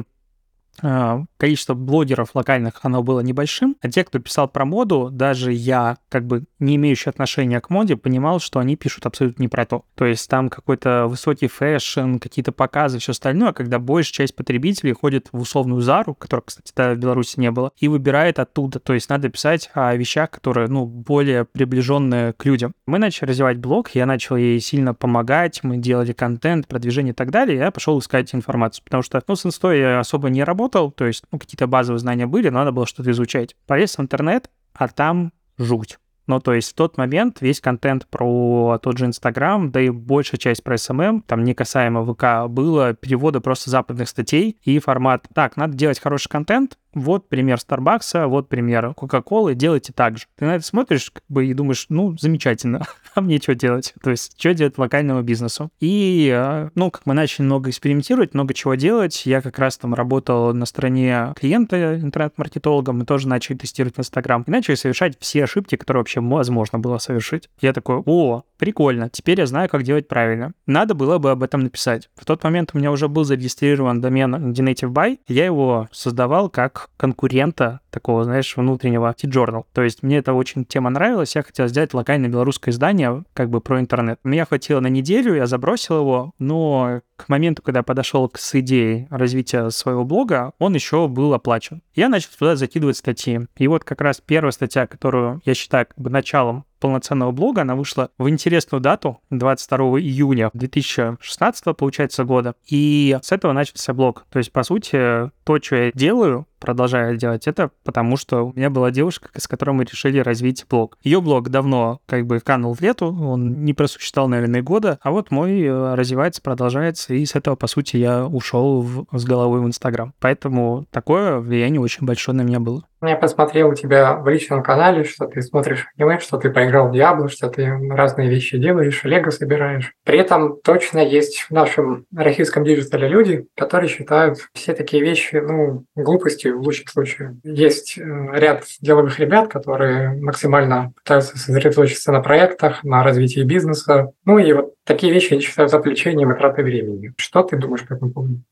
[1.37, 6.27] количество блогеров локальных, оно было небольшим, а те, кто писал про моду, даже я, как
[6.27, 9.85] бы не имеющий отношения к моде, понимал, что они пишут абсолютно не про то.
[9.95, 15.29] То есть там какой-то высокий fashion, какие-то показы, все остальное, когда большая часть потребителей ходит
[15.33, 18.79] в условную Зару, которая, кстати, тогда в Беларуси не было, и выбирает оттуда.
[18.79, 22.73] То есть надо писать о вещах, которые, ну, более приближенные к людям.
[22.87, 27.31] Мы начали развивать блог, я начал ей сильно помогать, мы делали контент, продвижение и так
[27.31, 31.07] далее, я пошел искать информацию, потому что, ну, с инстой я особо не работал, то
[31.07, 33.57] есть, ну, какие-то базовые знания были, но надо было что-то изучать.
[33.67, 35.99] Полез в интернет, а там жуть.
[36.31, 40.39] Ну, то есть в тот момент весь контент про тот же Инстаграм, да и большая
[40.39, 45.57] часть про СММ, там не касаемо ВК, было переводы просто западных статей и формат «Так,
[45.57, 50.25] надо делать хороший контент, вот пример Старбакса, вот пример Кока-Колы, делайте так же.
[50.37, 53.95] Ты на это смотришь как бы и думаешь, ну, замечательно, а мне что делать?
[54.03, 55.71] То есть, что делать локальному бизнесу?
[55.81, 59.95] И, э, ну, как мы начали много экспериментировать, много чего делать, я как раз там
[59.95, 65.77] работал на стороне клиента интернет-маркетологом, мы тоже начали тестировать Инстаграм и начали совершать все ошибки,
[65.77, 67.49] которые вообще возможно было совершить.
[67.61, 70.53] Я такой, о, прикольно, теперь я знаю, как делать правильно.
[70.67, 72.11] Надо было бы об этом написать.
[72.17, 76.80] В тот момент у меня уже был зарегистрирован домен Genative Buy, я его создавал как
[76.97, 79.65] конкурента такого, знаешь, внутреннего T-Journal.
[79.73, 83.61] То есть мне эта очень тема нравилась, я хотел сделать локальное белорусское издание как бы
[83.61, 84.19] про интернет.
[84.25, 89.71] Меня хватило на неделю, я забросил его, но к моменту, когда подошел с идеей развития
[89.71, 91.83] своего блога, он еще был оплачен.
[91.95, 93.41] Я начал туда закидывать статьи.
[93.57, 97.77] И вот как раз первая статья, которую я считаю как бы началом полноценного блога, она
[97.77, 102.55] вышла в интересную дату, 22 июня 2016, получается, года.
[102.67, 104.25] И с этого начался блог.
[104.31, 108.71] То есть, по сути, то, что я делаю, продолжаю делать это, потому что у меня
[108.71, 110.99] была девушка, с которой мы решили развить блог.
[111.03, 115.31] Ее блог давно как бы канул в лету, он не просуществовал, наверное, года, а вот
[115.31, 119.67] мой э, развивается, продолжается, и с этого, по сути, я ушел в, с головой в
[119.67, 120.15] Инстаграм.
[120.21, 122.85] Поэтому такое влияние очень большое на меня было.
[123.03, 126.93] Я посмотрел у тебя в личном канале, что ты смотришь аниме, что ты поиграл в
[126.93, 129.95] Диабло, что ты разные вещи делаешь, лего собираешь.
[130.05, 135.85] При этом точно есть в нашем российском диджитале люди, которые считают все такие вещи, ну,
[135.95, 137.37] глупостью в лучшем случае.
[137.43, 144.13] Есть э, ряд деловых ребят, которые максимально пытаются сосредоточиться на проектах, на развитии бизнеса.
[144.25, 147.13] Ну и вот такие вещи они считают отвлечением и тратой времени.
[147.17, 148.43] Что ты думаешь по этому поводу?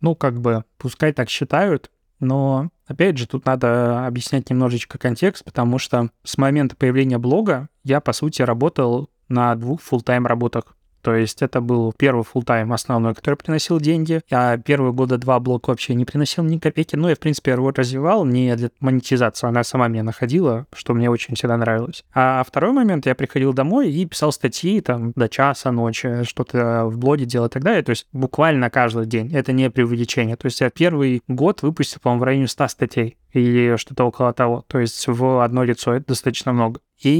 [0.00, 1.90] Ну, как бы, пускай так считают,
[2.20, 8.00] но, опять же, тут надо объяснять немножечко контекст, потому что с момента появления блога я,
[8.00, 10.76] по сути, работал на двух full-time работах.
[11.04, 14.22] То есть это был первый full тайм основной, который приносил деньги.
[14.30, 16.96] А первые года два блок вообще не приносил ни копейки.
[16.96, 19.46] Ну, я, в принципе, его развивал не для монетизации.
[19.46, 22.04] Она сама меня находила, что мне очень всегда нравилось.
[22.14, 26.96] А второй момент, я приходил домой и писал статьи там до часа ночи, что-то в
[26.96, 27.82] блоге делал и так далее.
[27.82, 29.30] То есть буквально каждый день.
[29.34, 30.36] Это не преувеличение.
[30.36, 34.64] То есть я первый год выпустил, по-моему, в районе 100 статей или что-то около того.
[34.68, 36.80] То есть в одно лицо это достаточно много.
[37.02, 37.10] И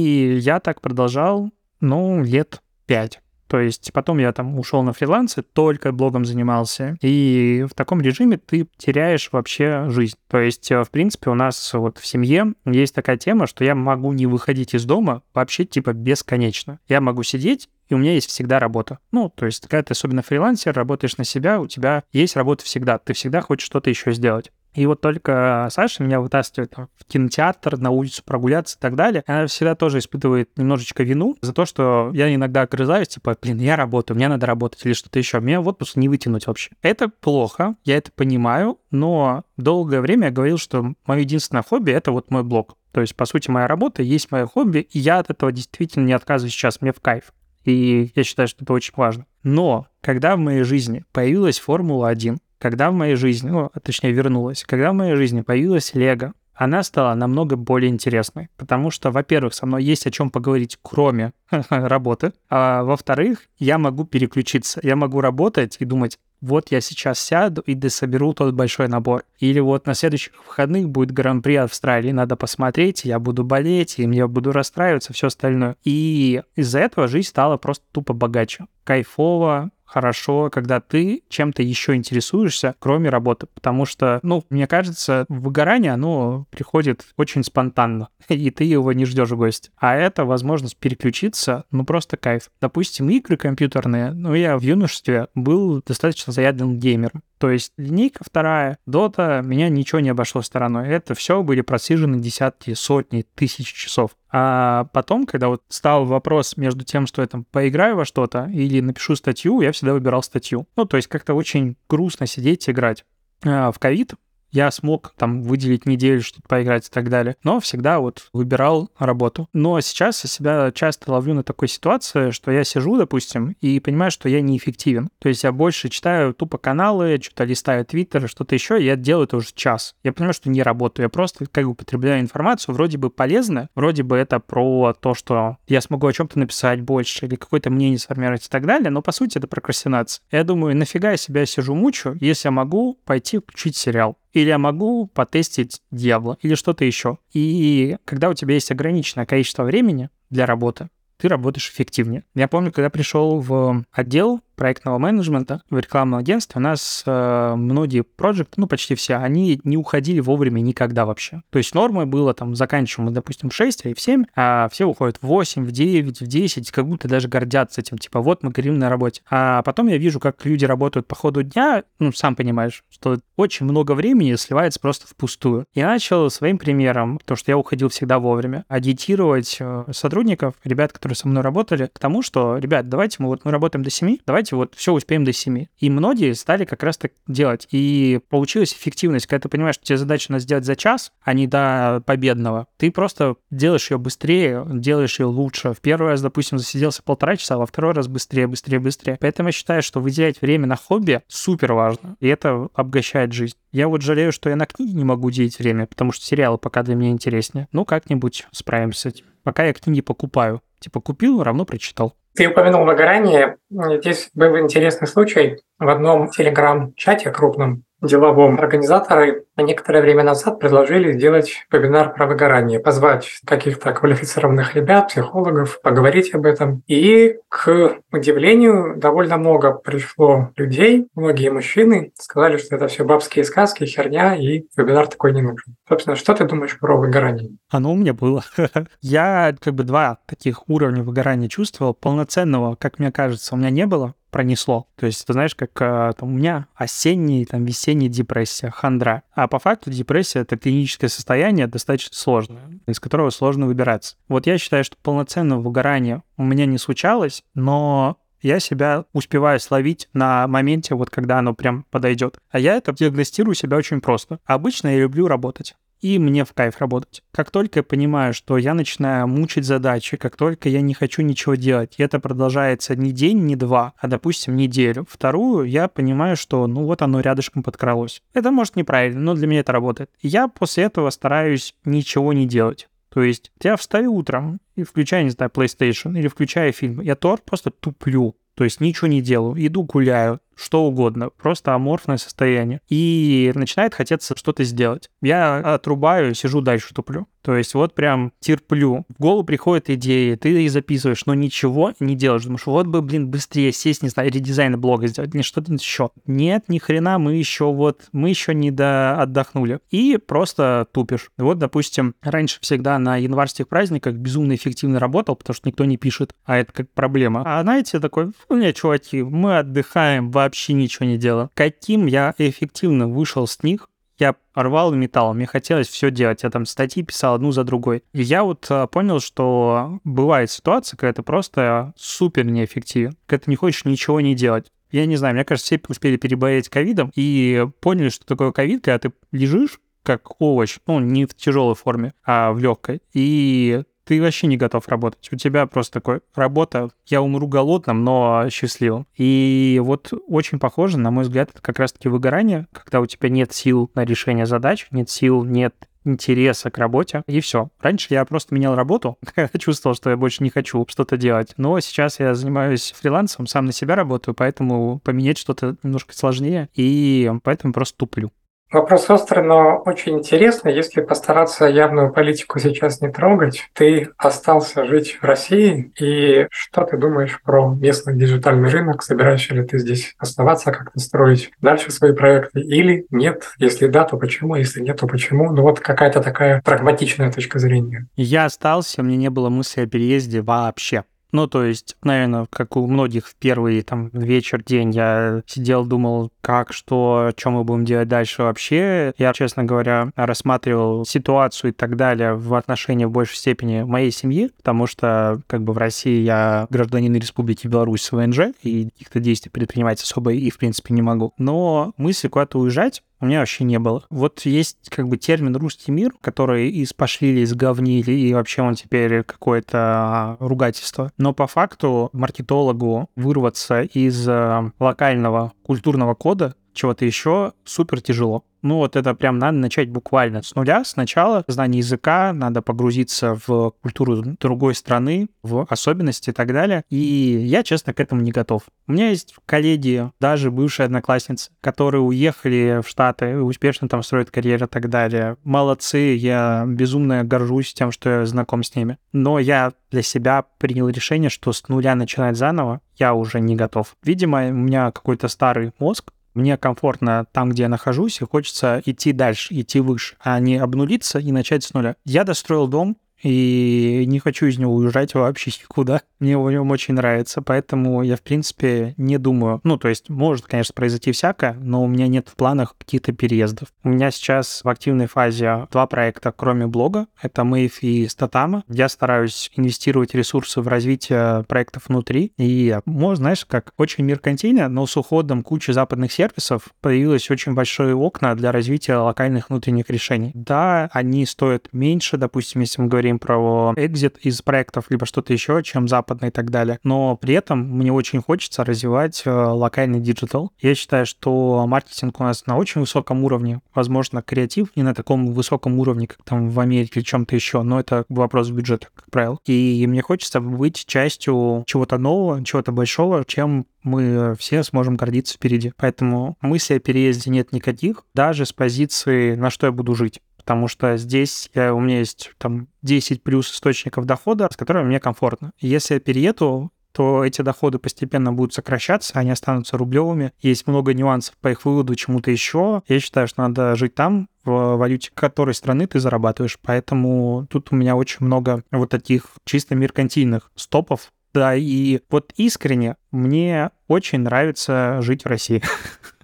[0.41, 3.21] я так продолжал, ну, лет пять.
[3.47, 6.97] То есть потом я там ушел на фриланс, только блогом занимался.
[7.01, 10.17] И в таком режиме ты теряешь вообще жизнь.
[10.27, 13.75] То есть, э, в принципе, у нас вот в семье есть такая тема, что я
[13.75, 16.79] могу не выходить из дома вообще типа бесконечно.
[16.87, 18.99] Я могу сидеть и у меня есть всегда работа.
[19.11, 22.97] Ну, то есть, когда ты особенно фрилансер, работаешь на себя, у тебя есть работа всегда.
[22.97, 24.51] Ты всегда хочешь что-то еще сделать.
[24.75, 29.23] И вот только Саша меня вытаскивает в кинотеатр, на улицу прогуляться и так далее.
[29.25, 33.75] Она всегда тоже испытывает немножечко вину за то, что я иногда огрызаюсь, типа, блин, я
[33.75, 35.39] работаю, мне надо работать или что-то еще.
[35.39, 36.71] Меня в отпуск не вытянуть вообще.
[36.81, 42.11] Это плохо, я это понимаю, но долгое время я говорил, что мое единственное хобби— это
[42.11, 42.77] вот мой блог.
[42.91, 46.13] То есть, по сути, моя работа есть мое хобби, и я от этого действительно не
[46.13, 47.33] отказываюсь сейчас, мне в кайф.
[47.65, 49.25] И я считаю, что это очень важно.
[49.43, 54.91] Но когда в моей жизни появилась Формула-1, когда в моей жизни, ну, точнее, вернулась, когда
[54.91, 59.83] в моей жизни появилась Лего, она стала намного более интересной, потому что, во-первых, со мной
[59.83, 61.33] есть о чем поговорить, кроме
[61.69, 67.61] работы, а во-вторых, я могу переключиться, я могу работать и думать, вот я сейчас сяду
[67.61, 69.23] и дособеру тот большой набор.
[69.39, 74.27] Или вот на следующих выходных будет Гран-при Австралии, надо посмотреть, я буду болеть, и я
[74.27, 75.75] буду расстраиваться, все остальное.
[75.83, 78.65] И из-за этого жизнь стала просто тупо богаче.
[78.83, 83.47] Кайфово, хорошо, когда ты чем-то еще интересуешься, кроме работы.
[83.53, 89.29] Потому что, ну, мне кажется, выгорание, оно приходит очень спонтанно, и ты его не ждешь
[89.29, 89.71] в гости.
[89.77, 92.49] А это возможность переключиться, ну, просто кайф.
[92.61, 97.23] Допустим, игры компьютерные, ну, я в юношестве был достаточно заядлым геймером.
[97.37, 100.87] То есть линейка вторая, дота, меня ничего не обошло стороной.
[100.87, 104.11] Это все были просижены десятки, сотни, тысячи часов.
[104.31, 108.81] А потом, когда вот стал вопрос между тем, что я там поиграю во что-то или
[108.81, 110.67] напишу статью, я всегда выбирал статью.
[110.75, 113.05] Ну, то есть как-то очень грустно сидеть и играть.
[113.43, 114.13] А в ковид
[114.55, 117.35] я смог там выделить неделю, что-то поиграть и так далее.
[117.43, 119.49] Но всегда вот выбирал работу.
[119.53, 124.11] Но сейчас я себя часто ловлю на такой ситуации, что я сижу, допустим, и понимаю,
[124.11, 125.09] что я неэффективен.
[125.19, 129.37] То есть я больше читаю тупо каналы, что-то листаю твиттер, что-то еще, я делаю это
[129.37, 129.95] уже час.
[130.03, 134.03] Я понимаю, что не работаю, я просто как бы употребляю информацию, вроде бы полезно, вроде
[134.03, 138.45] бы это про то, что я смогу о чем-то написать больше или какое-то мнение сформировать
[138.45, 140.23] и так далее, но по сути это прокрастинация.
[140.31, 144.57] Я думаю, нафига я себя сижу мучу, если я могу пойти включить сериал или я
[144.57, 147.17] могу потестить Дьявола, или что-то еще.
[147.33, 152.23] И когда у тебя есть ограниченное количество времени для работы, ты работаешь эффективнее.
[152.35, 158.01] Я помню, когда пришел в отдел проектного менеджмента в рекламном агентстве у нас э, многие
[158.01, 161.41] проекты, ну почти все, они не уходили вовремя никогда вообще.
[161.49, 164.85] То есть нормой было там заканчиваем мы, допустим, в 6 или в 7, а все
[164.85, 168.49] уходят в 8, в 9, в 10, как будто даже гордятся этим, типа вот мы
[168.49, 169.21] горим на работе.
[169.29, 173.65] А потом я вижу, как люди работают по ходу дня, ну сам понимаешь, что очень
[173.65, 175.65] много времени сливается просто впустую.
[175.73, 181.15] Я начал своим примером, то, что я уходил всегда вовремя, агитировать э, сотрудников, ребят, которые
[181.15, 184.44] со мной работали, к тому, что, ребят, давайте мы вот мы работаем до 7, давайте
[184.45, 185.65] давайте вот все успеем до 7.
[185.77, 187.67] И многие стали как раз так делать.
[187.71, 191.47] И получилась эффективность, когда ты понимаешь, что тебе задача надо сделать за час, а не
[191.47, 192.67] до победного.
[192.77, 195.73] Ты просто делаешь ее быстрее, делаешь ее лучше.
[195.73, 199.17] В первый раз, допустим, засиделся полтора часа, а во второй раз быстрее, быстрее, быстрее.
[199.19, 202.15] Поэтому я считаю, что выделять время на хобби супер важно.
[202.19, 203.55] И это обогащает жизнь.
[203.71, 206.83] Я вот жалею, что я на книги не могу уделить время, потому что сериалы пока
[206.83, 207.67] для меня интереснее.
[207.71, 209.25] Ну, как-нибудь справимся с этим.
[209.43, 210.61] Пока я книги покупаю.
[210.79, 212.15] Типа купил, равно прочитал.
[212.35, 213.57] Ты упомянул выгорание.
[213.69, 215.61] Здесь был интересный случай.
[215.79, 223.39] В одном телеграм-чате крупном деловом организаторы некоторое время назад предложили сделать вебинар про выгорание, позвать
[223.45, 226.83] каких-то квалифицированных ребят, психологов, поговорить об этом.
[226.87, 233.85] И, к удивлению, довольно много пришло людей, многие мужчины, сказали, что это все бабские сказки,
[233.85, 235.75] херня, и вебинар такой не нужен.
[235.87, 237.51] Собственно, что ты думаешь про выгорание?
[237.69, 238.43] Оно у меня было.
[239.01, 241.93] Я как бы два таких уровня выгорания чувствовал.
[241.93, 244.89] Полноценного, как мне кажется, у меня не было пронесло.
[244.97, 249.23] То есть, ты знаешь, как а, там, у меня осенний, там, весенний депрессия, хандра.
[249.33, 254.17] А по факту депрессия— это клиническое состояние достаточно сложное, из которого сложно выбираться.
[254.27, 260.09] Вот я считаю, что полноценного выгорания у меня не случалось, но я себя успеваю словить
[260.11, 262.37] на моменте, вот когда оно прям подойдет.
[262.51, 264.39] А я это диагностирую себя очень просто.
[264.43, 267.23] Обычно я люблю работать и мне в кайф работать.
[267.31, 271.55] Как только я понимаю, что я начинаю мучить задачи, как только я не хочу ничего
[271.55, 276.67] делать, и это продолжается не день, не два, а, допустим, неделю, вторую, я понимаю, что,
[276.67, 278.21] ну вот оно рядышком подкралось.
[278.33, 280.09] Это может неправильно, но для меня это работает.
[280.21, 282.87] я после этого стараюсь ничего не делать.
[283.09, 287.39] То есть я встаю утром и включаю, не знаю, PlayStation или включаю фильм, я тор
[287.41, 288.35] просто туплю.
[288.55, 292.81] То есть ничего не делаю, иду гуляю, что угодно, просто аморфное состояние.
[292.89, 295.09] И начинает хотеться что-то сделать.
[295.21, 297.27] Я отрубаю, сижу дальше туплю.
[297.45, 299.05] То есть вот прям терплю.
[299.07, 302.43] В голову приходят идеи, ты их записываешь, но ничего не делаешь.
[302.43, 306.09] Думаешь, вот бы, блин, быстрее сесть, не знаю, редизайн блога сделать, не что-то еще.
[306.25, 309.79] Нет, ни хрена, мы еще вот, мы еще не до отдохнули.
[309.91, 311.29] И просто тупишь.
[311.37, 316.33] Вот, допустим, раньше всегда на январских праздниках безумно эффективно работал, потому что никто не пишет,
[316.45, 317.43] а это как проблема.
[317.45, 321.49] А знаете, такой, не, чуваки, мы отдыхаем, вообще ничего не делаем.
[321.53, 326.43] Каким я эффективно вышел с них, я рвал металл, мне хотелось все делать.
[326.43, 328.03] Я там статьи писал одну за другой.
[328.13, 333.51] И я вот а, понял, что бывает ситуация, когда ты просто супер неэффективен, когда ты
[333.51, 334.71] не хочешь ничего не делать.
[334.91, 338.99] Я не знаю, мне кажется, все успели переболеть ковидом и поняли, что такое ковид, когда
[338.99, 343.01] ты лежишь как овощ, ну, не в тяжелой форме, а в легкой.
[343.13, 345.27] И ты вообще не готов работать.
[345.31, 349.07] У тебя просто такой работа, я умру голодным, но счастливым.
[349.17, 353.53] И вот очень похоже, на мой взгляд, это как раз-таки выгорание, когда у тебя нет
[353.53, 357.69] сил на решение задач, нет сил, нет интереса к работе, и все.
[357.79, 359.17] Раньше я просто менял работу,
[359.59, 361.53] чувствовал, что я больше не хочу что-то делать.
[361.57, 367.31] Но сейчас я занимаюсь фрилансом, сам на себя работаю, поэтому поменять что-то немножко сложнее, и
[367.43, 368.31] поэтому просто туплю.
[368.75, 370.67] Вопрос острый, но очень интересно.
[370.67, 376.97] Если постараться явную политику сейчас не трогать, ты остался жить в России, и что ты
[376.97, 379.01] думаешь про местный диджитальный рынок?
[379.01, 383.43] Собираешься ли ты здесь оставаться, как-то строить дальше свои проекты или нет?
[383.59, 384.55] Если да, то почему?
[384.55, 385.53] Если нет, то почему?
[385.53, 388.07] Ну вот какая-то такая прагматичная точка зрения.
[388.17, 391.05] Я остался, у меня не было мысли о переезде вообще.
[391.35, 396.31] Ну, то есть, наверное, как у многих в первый там вечер, день я сидел, думал,
[396.39, 399.13] как, что, что мы будем делать дальше вообще.
[399.17, 404.49] Я, честно говоря, рассматривал ситуацию и так далее в отношении в большей степени моей семьи,
[404.55, 409.51] потому что как бы в России я гражданин Республики Беларусь с ВНЖ, и каких-то действий
[409.51, 411.33] предпринимать особо и, в принципе, не могу.
[411.37, 414.03] Но мысли куда-то уезжать у меня вообще не было.
[414.09, 418.75] Вот есть как бы термин «русский мир», который из пошлили, из говнили, и вообще он
[418.75, 421.11] теперь какое-то а, ругательство.
[421.17, 428.43] Но по факту маркетологу вырваться из э, локального культурного кода чего-то еще супер тяжело.
[428.65, 433.73] Ну вот это прям надо начать буквально с нуля, сначала знание языка, надо погрузиться в
[433.83, 436.83] культуру другой страны, в особенности и так далее.
[436.89, 438.63] И я, честно, к этому не готов.
[438.87, 444.65] У меня есть коллеги, даже бывшие одноклассницы, которые уехали в Штаты успешно там строят карьеру
[444.65, 445.37] и так далее.
[445.43, 448.97] Молодцы, я безумно горжусь тем, что я знаком с ними.
[449.13, 453.95] Но я для себя принял решение, что с нуля начинать заново я уже не готов.
[454.03, 459.11] Видимо, у меня какой-то старый мозг, мне комфортно там, где я нахожусь, и хочется идти
[459.11, 461.95] дальше, идти выше, а не обнулиться и начать с нуля.
[462.05, 466.01] Я достроил дом, и не хочу из него уезжать вообще никуда.
[466.19, 469.61] Мне в нем очень нравится, поэтому я, в принципе, не думаю.
[469.63, 473.69] Ну, то есть, может, конечно, произойти всякое, но у меня нет в планах каких-то переездов.
[473.83, 477.07] У меня сейчас в активной фазе два проекта, кроме блога.
[477.19, 478.63] Это Wave и Статама.
[478.69, 482.31] Я стараюсь инвестировать ресурсы в развитие проектов внутри.
[482.37, 487.95] И, можно, знаешь, как очень меркантильно, но с уходом кучи западных сервисов появилось очень большое
[487.95, 490.31] окна для развития локальных внутренних решений.
[490.35, 495.33] Да, они стоят меньше, допустим, если мы говорим говорим про exit из проектов, либо что-то
[495.33, 496.79] еще, чем западный и так далее.
[496.83, 500.51] Но при этом мне очень хочется развивать э, локальный диджитал.
[500.59, 503.61] Я считаю, что маркетинг у нас на очень высоком уровне.
[503.73, 507.79] Возможно, креатив не на таком высоком уровне, как там в Америке или чем-то еще, но
[507.79, 509.37] это вопрос бюджета, как правило.
[509.45, 515.71] И мне хочется быть частью чего-то нового, чего-то большого, чем мы все сможем гордиться впереди.
[515.77, 520.67] Поэтому мысли о переезде нет никаких, даже с позиции, на что я буду жить потому
[520.67, 525.51] что здесь я, у меня есть там 10 плюс источников дохода, с которыми мне комфортно.
[525.59, 530.33] Если я перееду, то эти доходы постепенно будут сокращаться, они останутся рублевыми.
[530.39, 532.83] Есть много нюансов по их выводу чему-то еще.
[532.87, 536.59] Я считаю, что надо жить там, в валюте которой страны ты зарабатываешь.
[536.61, 541.11] Поэтому тут у меня очень много вот таких чисто меркантильных стопов.
[541.33, 545.63] Да, и вот искренне мне очень нравится жить в России.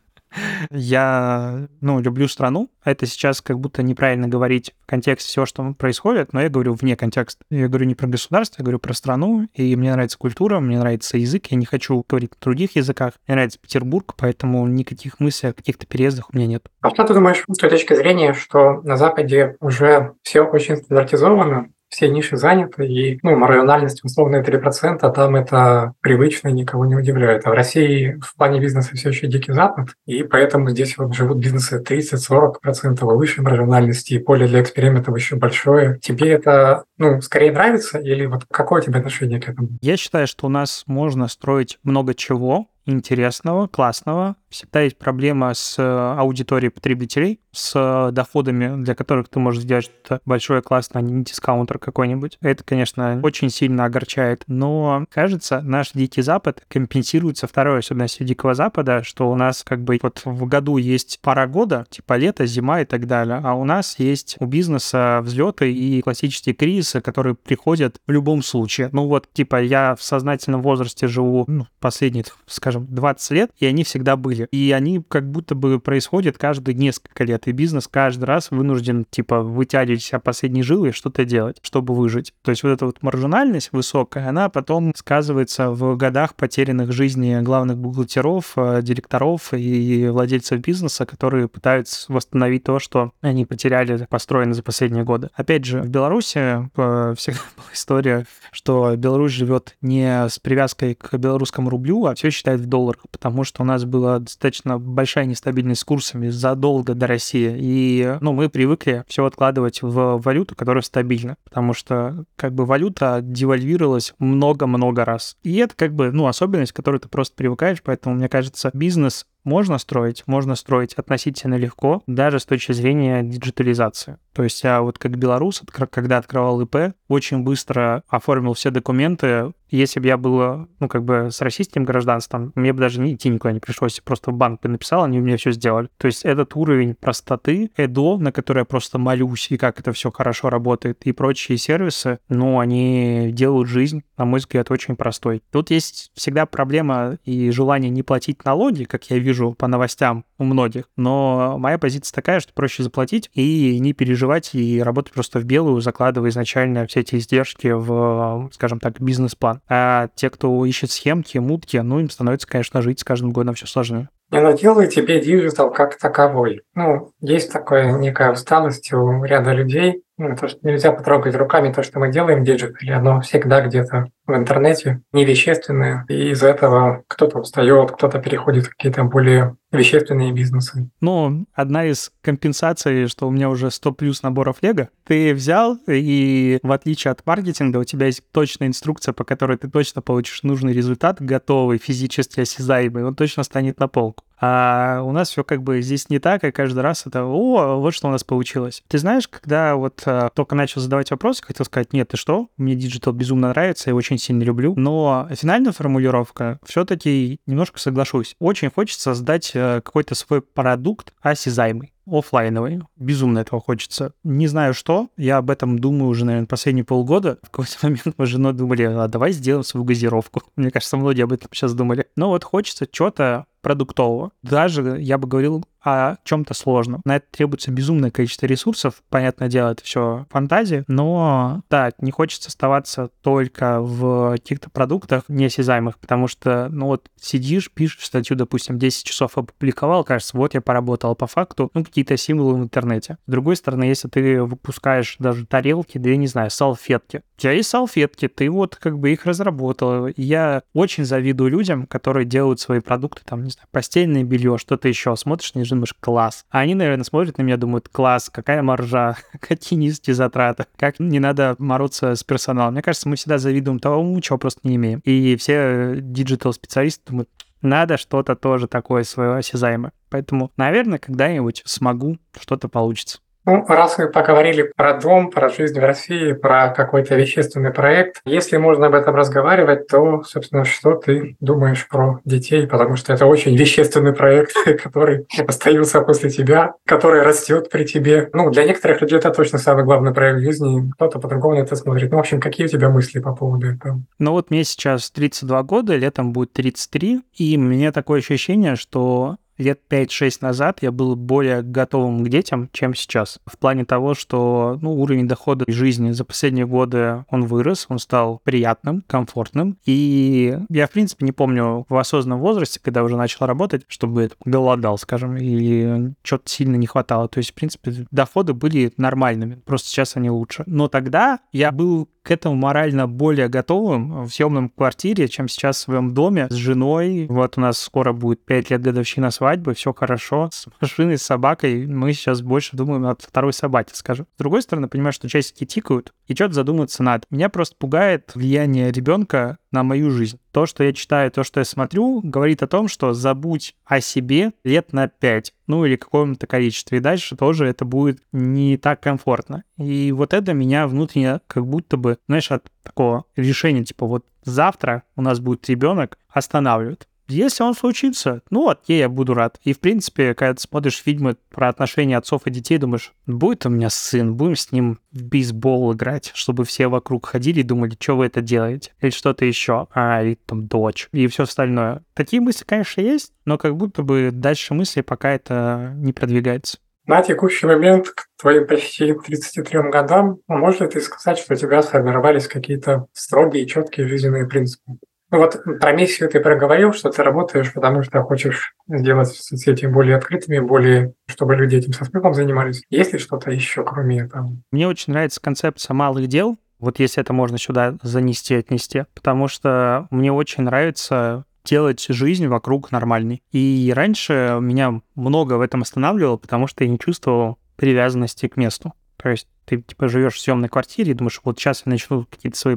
[0.71, 2.69] Я, ну, люблю страну.
[2.83, 6.95] Это сейчас как будто неправильно говорить в контексте всего, что происходит, но я говорю вне
[6.95, 7.43] контекста.
[7.49, 11.17] Я говорю не про государство, я говорю про страну, и мне нравится культура, мне нравится
[11.17, 13.13] язык, я не хочу говорить на других языках.
[13.27, 16.67] Мне нравится Петербург, поэтому никаких мыслей о каких-то переездах у меня нет.
[16.81, 21.69] А что ты думаешь с той точки зрения, что на Западе уже все очень стандартизовано,
[21.91, 27.45] все ниши заняты, и ну, маржинальность условно 3%, а там это привычно, никого не удивляет.
[27.45, 31.37] А в России в плане бизнеса все еще дикий запад, и поэтому здесь вот живут
[31.37, 35.99] бизнесы 30-40% выше маржинальности, и поле для экспериментов еще большое.
[36.01, 39.69] Тебе это ну, скорее нравится, или вот какое у тебя отношение к этому?
[39.81, 44.35] Я считаю, что у нас можно строить много чего, интересного, классного.
[44.51, 49.85] Всегда есть проблема с э, аудиторией потребителей, с э, доходами, для которых ты можешь сделать
[49.85, 52.37] что-то большое, классное, а не дискаунтер какой-нибудь.
[52.41, 54.43] Это, конечно, очень сильно огорчает.
[54.47, 59.97] Но, кажется, наш Дикий Запад компенсируется второй особенностью Дикого Запада, что у нас как бы
[60.01, 63.99] вот в году есть пара года, типа лето, зима и так далее, а у нас
[63.99, 68.89] есть у бизнеса взлеты и классические кризисы, которые приходят в любом случае.
[68.91, 73.65] Ну вот, типа, я в сознательном возрасте живу ну, последние, скажем, скажем, 20 лет, и
[73.65, 74.40] они всегда были.
[74.51, 79.41] И они как будто бы происходят каждые несколько лет, и бизнес каждый раз вынужден, типа,
[79.41, 82.33] вытягивать себя последние жилы и что-то делать, чтобы выжить.
[82.41, 87.77] То есть вот эта вот маржинальность высокая, она потом сказывается в годах потерянных жизни главных
[87.77, 94.63] бухгалтеров, э, директоров и владельцев бизнеса, которые пытаются восстановить то, что они потеряли, построено за
[94.63, 95.29] последние годы.
[95.33, 101.17] Опять же, в Беларуси э, всегда была история, что Беларусь живет не с привязкой к
[101.17, 105.81] белорусскому рублю, а все считает в долларах, потому что у нас была достаточно большая нестабильность
[105.81, 107.55] с курсами задолго до России.
[107.57, 113.19] И ну, мы привыкли все откладывать в валюту, которая стабильна, потому что как бы валюта
[113.21, 115.37] девальвировалась много-много раз.
[115.43, 119.25] И это как бы ну, особенность, к которой ты просто привыкаешь, поэтому, мне кажется, бизнес
[119.43, 124.17] можно строить, можно строить относительно легко, даже с точки зрения диджитализации.
[124.33, 129.53] То есть я вот как белорус, когда открывал ИП, очень быстро оформил все документы.
[129.69, 133.29] Если бы я был, ну, как бы с российским гражданством, мне бы даже не идти
[133.29, 135.89] никуда не пришлось, просто в банк бы написал, они меня все сделали.
[135.97, 140.11] То есть этот уровень простоты, ЭДО, на который я просто молюсь, и как это все
[140.11, 145.41] хорошо работает, и прочие сервисы, ну, они делают жизнь, на мой взгляд, очень простой.
[145.51, 150.43] Тут есть всегда проблема и желание не платить налоги, как я вижу по новостям у
[150.43, 155.45] многих, но моя позиция такая, что проще заплатить и не переживать, и работать просто в
[155.45, 159.61] белую, закладывая изначально все эти издержки в, скажем так, бизнес-план.
[159.69, 163.67] А те, кто ищет схемки, мутки, ну, им становится, конечно, жить с каждым годом все
[163.67, 164.09] сложнее.
[164.31, 166.61] не надоел ли тебе диджитал как таковой.
[166.75, 171.83] Ну, есть такая некая усталость у ряда людей, ну, то, что нельзя потрогать руками то,
[171.83, 177.39] что мы делаем в диджитале, оно всегда где-то в интернете, невещественное, и из этого кто-то
[177.39, 180.89] устает, кто-то переходит в какие-то более вещественные бизнесы.
[180.99, 186.59] Ну, одна из компенсаций, что у меня уже 100 плюс наборов Лего, ты взял, и
[186.61, 190.73] в отличие от маркетинга, у тебя есть точная инструкция, по которой ты точно получишь нужный
[190.73, 194.23] результат, готовый, физически осязаемый, он точно станет на полку.
[194.43, 197.93] А у нас все как бы здесь не так, и каждый раз это, о, вот
[197.93, 198.83] что у нас получилось.
[198.87, 202.73] Ты знаешь, когда вот а, только начал задавать вопросы, хотел сказать, нет, ты что, мне
[202.73, 208.35] диджитал безумно нравится, я очень сильно люблю, но финальная формулировка все-таки немножко соглашусь.
[208.39, 212.81] Очень хочется создать а, какой-то свой продукт осязаемый офлайновый.
[212.97, 214.13] Безумно этого хочется.
[214.23, 215.09] Не знаю что.
[215.17, 217.37] Я об этом думаю уже, наверное, последние полгода.
[217.41, 220.43] В какой-то момент мы с женой думали, а давай сделаем свою газировку.
[220.55, 222.07] Мне кажется, многие об этом сейчас думали.
[222.15, 224.31] Но вот хочется что-то продуктового.
[224.41, 227.01] Даже, я бы говорил, о чем-то сложном.
[227.05, 229.03] На это требуется безумное количество ресурсов.
[229.09, 235.97] Понятное дело, это все фантазии, но да, не хочется оставаться только в каких-то продуктах неосязаемых,
[235.97, 241.15] потому что, ну вот, сидишь, пишешь статью, допустим, 10 часов опубликовал, кажется, вот я поработал
[241.15, 243.17] по факту, ну, какие-то символы в интернете.
[243.27, 247.23] С другой стороны, если ты выпускаешь даже тарелки, да я не знаю, салфетки.
[247.37, 250.07] У тебя есть салфетки, ты вот как бы их разработал.
[250.15, 255.15] Я очень завидую людям, которые делают свои продукты, там, не знаю, постельное белье, что-то еще.
[255.15, 256.45] Смотришь, не думаешь, класс.
[256.49, 261.19] А они, наверное, смотрят на меня, думают, класс, какая маржа, какие низкие затраты, как не
[261.19, 262.73] надо морочиться с персоналом.
[262.73, 264.99] Мне кажется, мы всегда завидуем тому, чего просто не имеем.
[265.03, 267.29] И все диджитал-специалисты думают,
[267.61, 269.93] надо что-то тоже такое свое осязаемое.
[270.09, 273.19] Поэтому, наверное, когда-нибудь смогу, что-то получится.
[273.45, 278.57] Ну, раз мы поговорили про дом, про жизнь в России, про какой-то вещественный проект, если
[278.57, 282.67] можно об этом разговаривать, то, собственно, что ты думаешь про детей?
[282.67, 288.29] Потому что это очень вещественный проект, который остается после тебя, который растет при тебе.
[288.33, 292.11] Ну, для некоторых людей это точно самый главный проект жизни, кто-то по-другому на это смотрит.
[292.11, 294.01] Ну, в общем, какие у тебя мысли по поводу этого?
[294.19, 299.81] Ну, вот мне сейчас 32 года, летом будет 33, и меня такое ощущение, что лет
[299.89, 303.39] 5-6 назад я был более готовым к детям, чем сейчас.
[303.45, 307.99] В плане того, что ну, уровень дохода и жизни за последние годы он вырос, он
[307.99, 309.77] стал приятным, комфортным.
[309.85, 314.97] И я, в принципе, не помню в осознанном возрасте, когда уже начал работать, чтобы голодал,
[314.97, 317.27] скажем, или что-то сильно не хватало.
[317.27, 320.63] То есть, в принципе, доходы были нормальными, просто сейчас они лучше.
[320.65, 325.79] Но тогда я был к этому морально более готовым в съемном квартире, чем сейчас в
[325.81, 327.27] своем доме с женой.
[327.29, 330.49] Вот у нас скоро будет 5 лет годовщина свадьбы, все хорошо.
[330.51, 334.27] С машиной, с собакой мы сейчас больше думаем о второй собаке, скажем.
[334.35, 337.23] С другой стороны, понимаю, что часики тикают, и что-то задуматься надо.
[337.29, 340.39] Меня просто пугает влияние ребенка на мою жизнь.
[340.51, 344.51] То, что я читаю, то, что я смотрю, говорит о том, что забудь о себе
[344.63, 349.63] лет на 5, ну или каком-то количестве, и дальше тоже это будет не так комфортно.
[349.77, 355.03] И вот это меня внутренне как будто бы, знаешь, от такого решения, типа вот завтра
[355.15, 357.07] у нас будет ребенок, останавливает.
[357.31, 359.59] Если он случится, ну, окей, я буду рад.
[359.63, 363.69] И, в принципе, когда ты смотришь фильмы про отношения отцов и детей, думаешь, будет у
[363.69, 368.17] меня сын, будем с ним в бейсбол играть, чтобы все вокруг ходили и думали, что
[368.17, 372.03] вы это делаете, или что-то еще, а, или там дочь, и все остальное.
[372.13, 376.79] Такие мысли, конечно, есть, но как будто бы дальше мысли пока это не продвигается.
[377.07, 381.81] На текущий момент, к твоим почти 33 годам, можно ли ты сказать, что у тебя
[381.81, 384.93] сформировались какие-то строгие, четкие жизненные принципы?
[385.31, 390.17] Ну вот про миссию ты проговорил, что ты работаешь, потому что хочешь сделать соцсети более
[390.17, 392.83] открытыми, более, чтобы люди этим со смыслом занимались.
[392.89, 394.51] Есть ли что-то еще, кроме этого?
[394.71, 400.07] Мне очень нравится концепция малых дел, вот если это можно сюда занести, отнести, потому что
[400.09, 403.43] мне очень нравится делать жизнь вокруг нормальной.
[403.51, 408.93] И раньше меня много в этом останавливало, потому что я не чувствовал привязанности к месту.
[409.15, 412.57] То есть ты типа живешь в съемной квартире и думаешь, вот сейчас я начну какие-то
[412.57, 412.75] свои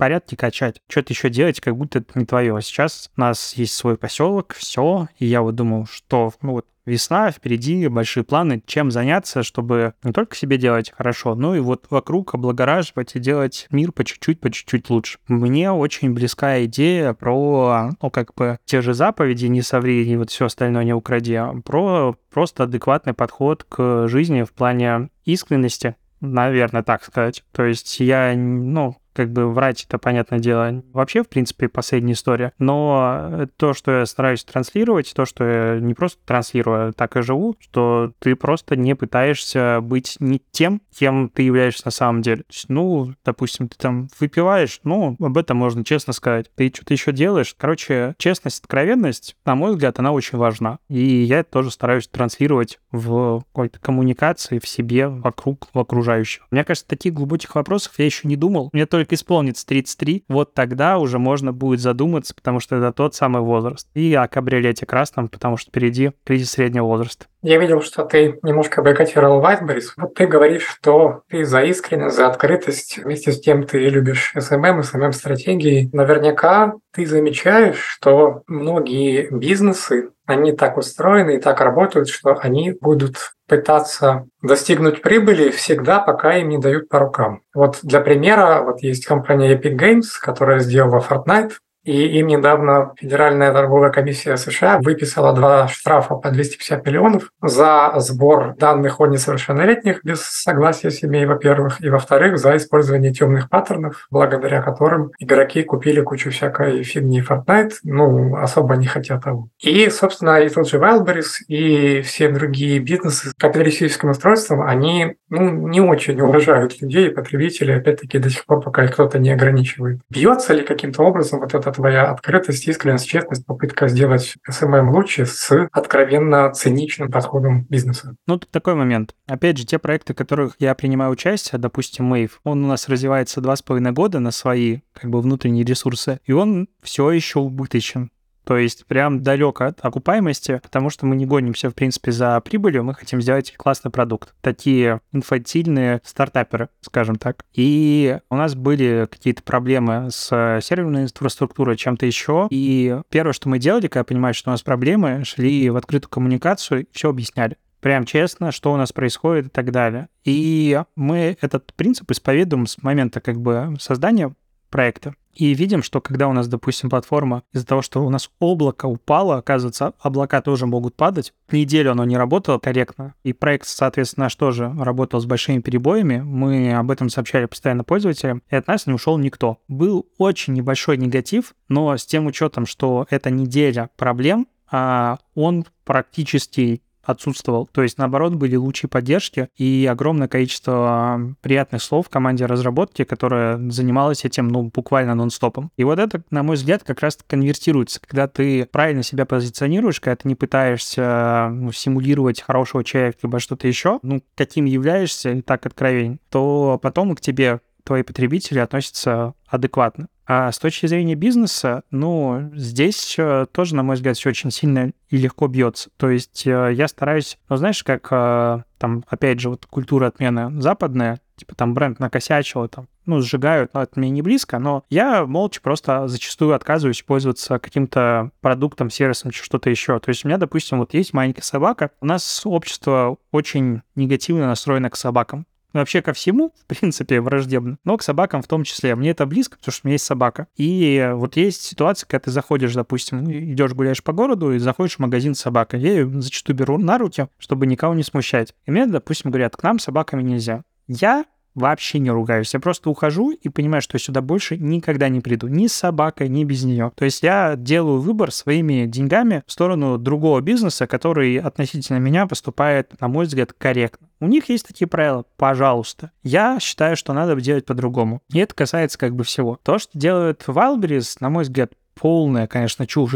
[0.00, 2.56] порядке качать, что-то еще делать, как будто это не твое.
[2.56, 6.66] А сейчас у нас есть свой поселок, все, и я вот думал, что ну вот
[6.86, 11.84] весна, впереди большие планы, чем заняться, чтобы не только себе делать хорошо, но и вот
[11.90, 15.18] вокруг облагораживать и делать мир по чуть-чуть, по чуть-чуть лучше.
[15.28, 20.30] Мне очень близка идея про, ну, как бы, те же заповеди, не соври, и вот
[20.30, 26.82] все остальное не укради, а про просто адекватный подход к жизни в плане искренности, наверное,
[26.82, 27.44] так сказать.
[27.52, 32.54] То есть я, ну, как бы врать, это понятное дело, вообще, в принципе, последняя история.
[32.58, 37.22] Но то, что я стараюсь транслировать, то, что я не просто транслирую, а так и
[37.22, 42.44] живу, что ты просто не пытаешься быть не тем, кем ты являешься на самом деле.
[42.48, 46.50] есть, ну, допустим, ты там выпиваешь, ну, об этом можно честно сказать.
[46.54, 47.54] Ты что-то еще делаешь.
[47.58, 50.78] Короче, честность, откровенность, на мой взгляд, она очень важна.
[50.88, 56.46] И я тоже стараюсь транслировать в какой-то коммуникации, в себе, вокруг, в окружающих.
[56.50, 58.70] Мне кажется, таких глубоких вопросов я еще не думал.
[58.72, 60.24] Мне только исполнится 33.
[60.28, 63.88] Вот тогда уже можно будет задуматься, потому что это тот самый возраст.
[63.94, 67.26] И о кабриолете красном, потому что впереди кризис среднего возраста.
[67.42, 69.94] Я видел, что ты немножко бойкотировал Вайтберрис.
[69.96, 72.98] Вот ты говоришь, что ты за искренность, за открытость.
[72.98, 75.88] Вместе с тем ты любишь SMM, SMM-стратегии.
[75.92, 83.32] Наверняка ты замечаешь, что многие бизнесы, они так устроены и так работают, что они будут
[83.50, 87.42] пытаться достигнуть прибыли всегда, пока им не дают по рукам.
[87.52, 93.52] Вот для примера, вот есть компания Epic Games, которая сделала Fortnite, и им недавно Федеральная
[93.52, 100.20] торговая комиссия США выписала два штрафа по 250 миллионов за сбор данных о несовершеннолетних без
[100.22, 106.82] согласия семей, во-первых, и во-вторых, за использование темных паттернов, благодаря которым игроки купили кучу всякой
[106.82, 109.48] фигни Fortnite, ну, особо не хотят того.
[109.60, 115.68] И, собственно, и тот же Wildberries, и все другие бизнесы с капиталистическим устройством, они ну,
[115.68, 120.00] не очень уважают людей, потребителей, опять-таки, до сих пор, пока их кто-то не ограничивает.
[120.10, 125.68] Бьется ли каким-то образом вот эта твоя открытость, искренность, честность, попытка сделать СММ лучше с
[125.72, 128.16] откровенно циничным подходом бизнеса?
[128.26, 129.14] Ну, тут такой момент.
[129.28, 133.40] Опять же, те проекты, в которых я принимаю участие, допустим, Wave, он у нас развивается
[133.40, 138.10] два с половиной года на свои как бы внутренние ресурсы, и он все еще убыточен.
[138.50, 142.82] То есть прям далеко от окупаемости, потому что мы не гонимся, в принципе, за прибылью,
[142.82, 144.34] мы хотим сделать классный продукт.
[144.40, 147.44] Такие инфантильные стартаперы, скажем так.
[147.54, 152.48] И у нас были какие-то проблемы с серверной инфраструктурой, чем-то еще.
[152.50, 156.80] И первое, что мы делали, когда понимали, что у нас проблемы, шли в открытую коммуникацию
[156.80, 160.08] и все объясняли прям честно, что у нас происходит и так далее.
[160.24, 164.34] И мы этот принцип исповедуем с момента как бы создания
[164.70, 165.14] проекта.
[165.34, 169.36] И видим, что когда у нас, допустим, платформа из-за того, что у нас облако упало,
[169.36, 171.32] оказывается, облака тоже могут падать.
[171.50, 176.18] Неделю оно не работало корректно, и проект, соответственно, наш тоже работал с большими перебоями.
[176.18, 179.58] Мы об этом сообщали постоянно пользователям, и от нас не ушел никто.
[179.68, 186.82] Был очень небольшой негатив, но с тем учетом, что это неделя проблем, а он практически
[187.02, 187.68] отсутствовал.
[187.72, 193.58] То есть, наоборот, были лучи поддержки и огромное количество приятных слов в команде разработки, которая
[193.70, 195.70] занималась этим, ну, буквально нон-стопом.
[195.76, 200.16] И вот это, на мой взгляд, как раз конвертируется, когда ты правильно себя позиционируешь, когда
[200.16, 206.18] ты не пытаешься ну, симулировать хорошего человека, либо что-то еще, ну, каким являешься, так откровень,
[206.28, 210.08] то потом к тебе твои потребители относятся адекватно.
[210.32, 214.92] А с точки зрения бизнеса, ну, здесь э, тоже, на мой взгляд, все очень сильно
[215.08, 215.90] и легко бьется.
[215.96, 220.60] То есть э, я стараюсь, ну, знаешь, как э, там, опять же, вот культура отмены
[220.60, 225.26] западная, типа там бренд накосячил, там, ну, сжигают, но это мне не близко, но я
[225.26, 229.98] молча просто зачастую отказываюсь пользоваться каким-то продуктом, сервисом, что-то еще.
[229.98, 234.90] То есть у меня, допустим, вот есть маленькая собака, у нас общество очень негативно настроено
[234.90, 238.94] к собакам вообще ко всему, в принципе, враждебно, но к собакам в том числе.
[238.94, 240.48] Мне это близко, потому что у меня есть собака.
[240.56, 245.00] И вот есть ситуация, когда ты заходишь, допустим, идешь гуляешь по городу и заходишь в
[245.00, 245.80] магазин с собакой.
[245.80, 248.54] Я ее зачастую беру на руки, чтобы никого не смущать.
[248.66, 250.62] И мне, допустим, говорят, к нам собаками нельзя.
[250.86, 251.24] Я
[251.60, 252.52] вообще не ругаюсь.
[252.52, 255.46] Я просто ухожу и понимаю, что сюда больше никогда не приду.
[255.46, 256.92] Ни с собакой, ни без нее.
[256.96, 263.00] То есть я делаю выбор своими деньгами в сторону другого бизнеса, который относительно меня поступает,
[263.00, 264.08] на мой взгляд, корректно.
[264.20, 266.10] У них есть такие правила, пожалуйста.
[266.22, 268.20] Я считаю, что надо делать по-другому.
[268.32, 269.58] И это касается как бы всего.
[269.62, 273.14] То, что делают Wildberries, на мой взгляд, полное, конечно, чушь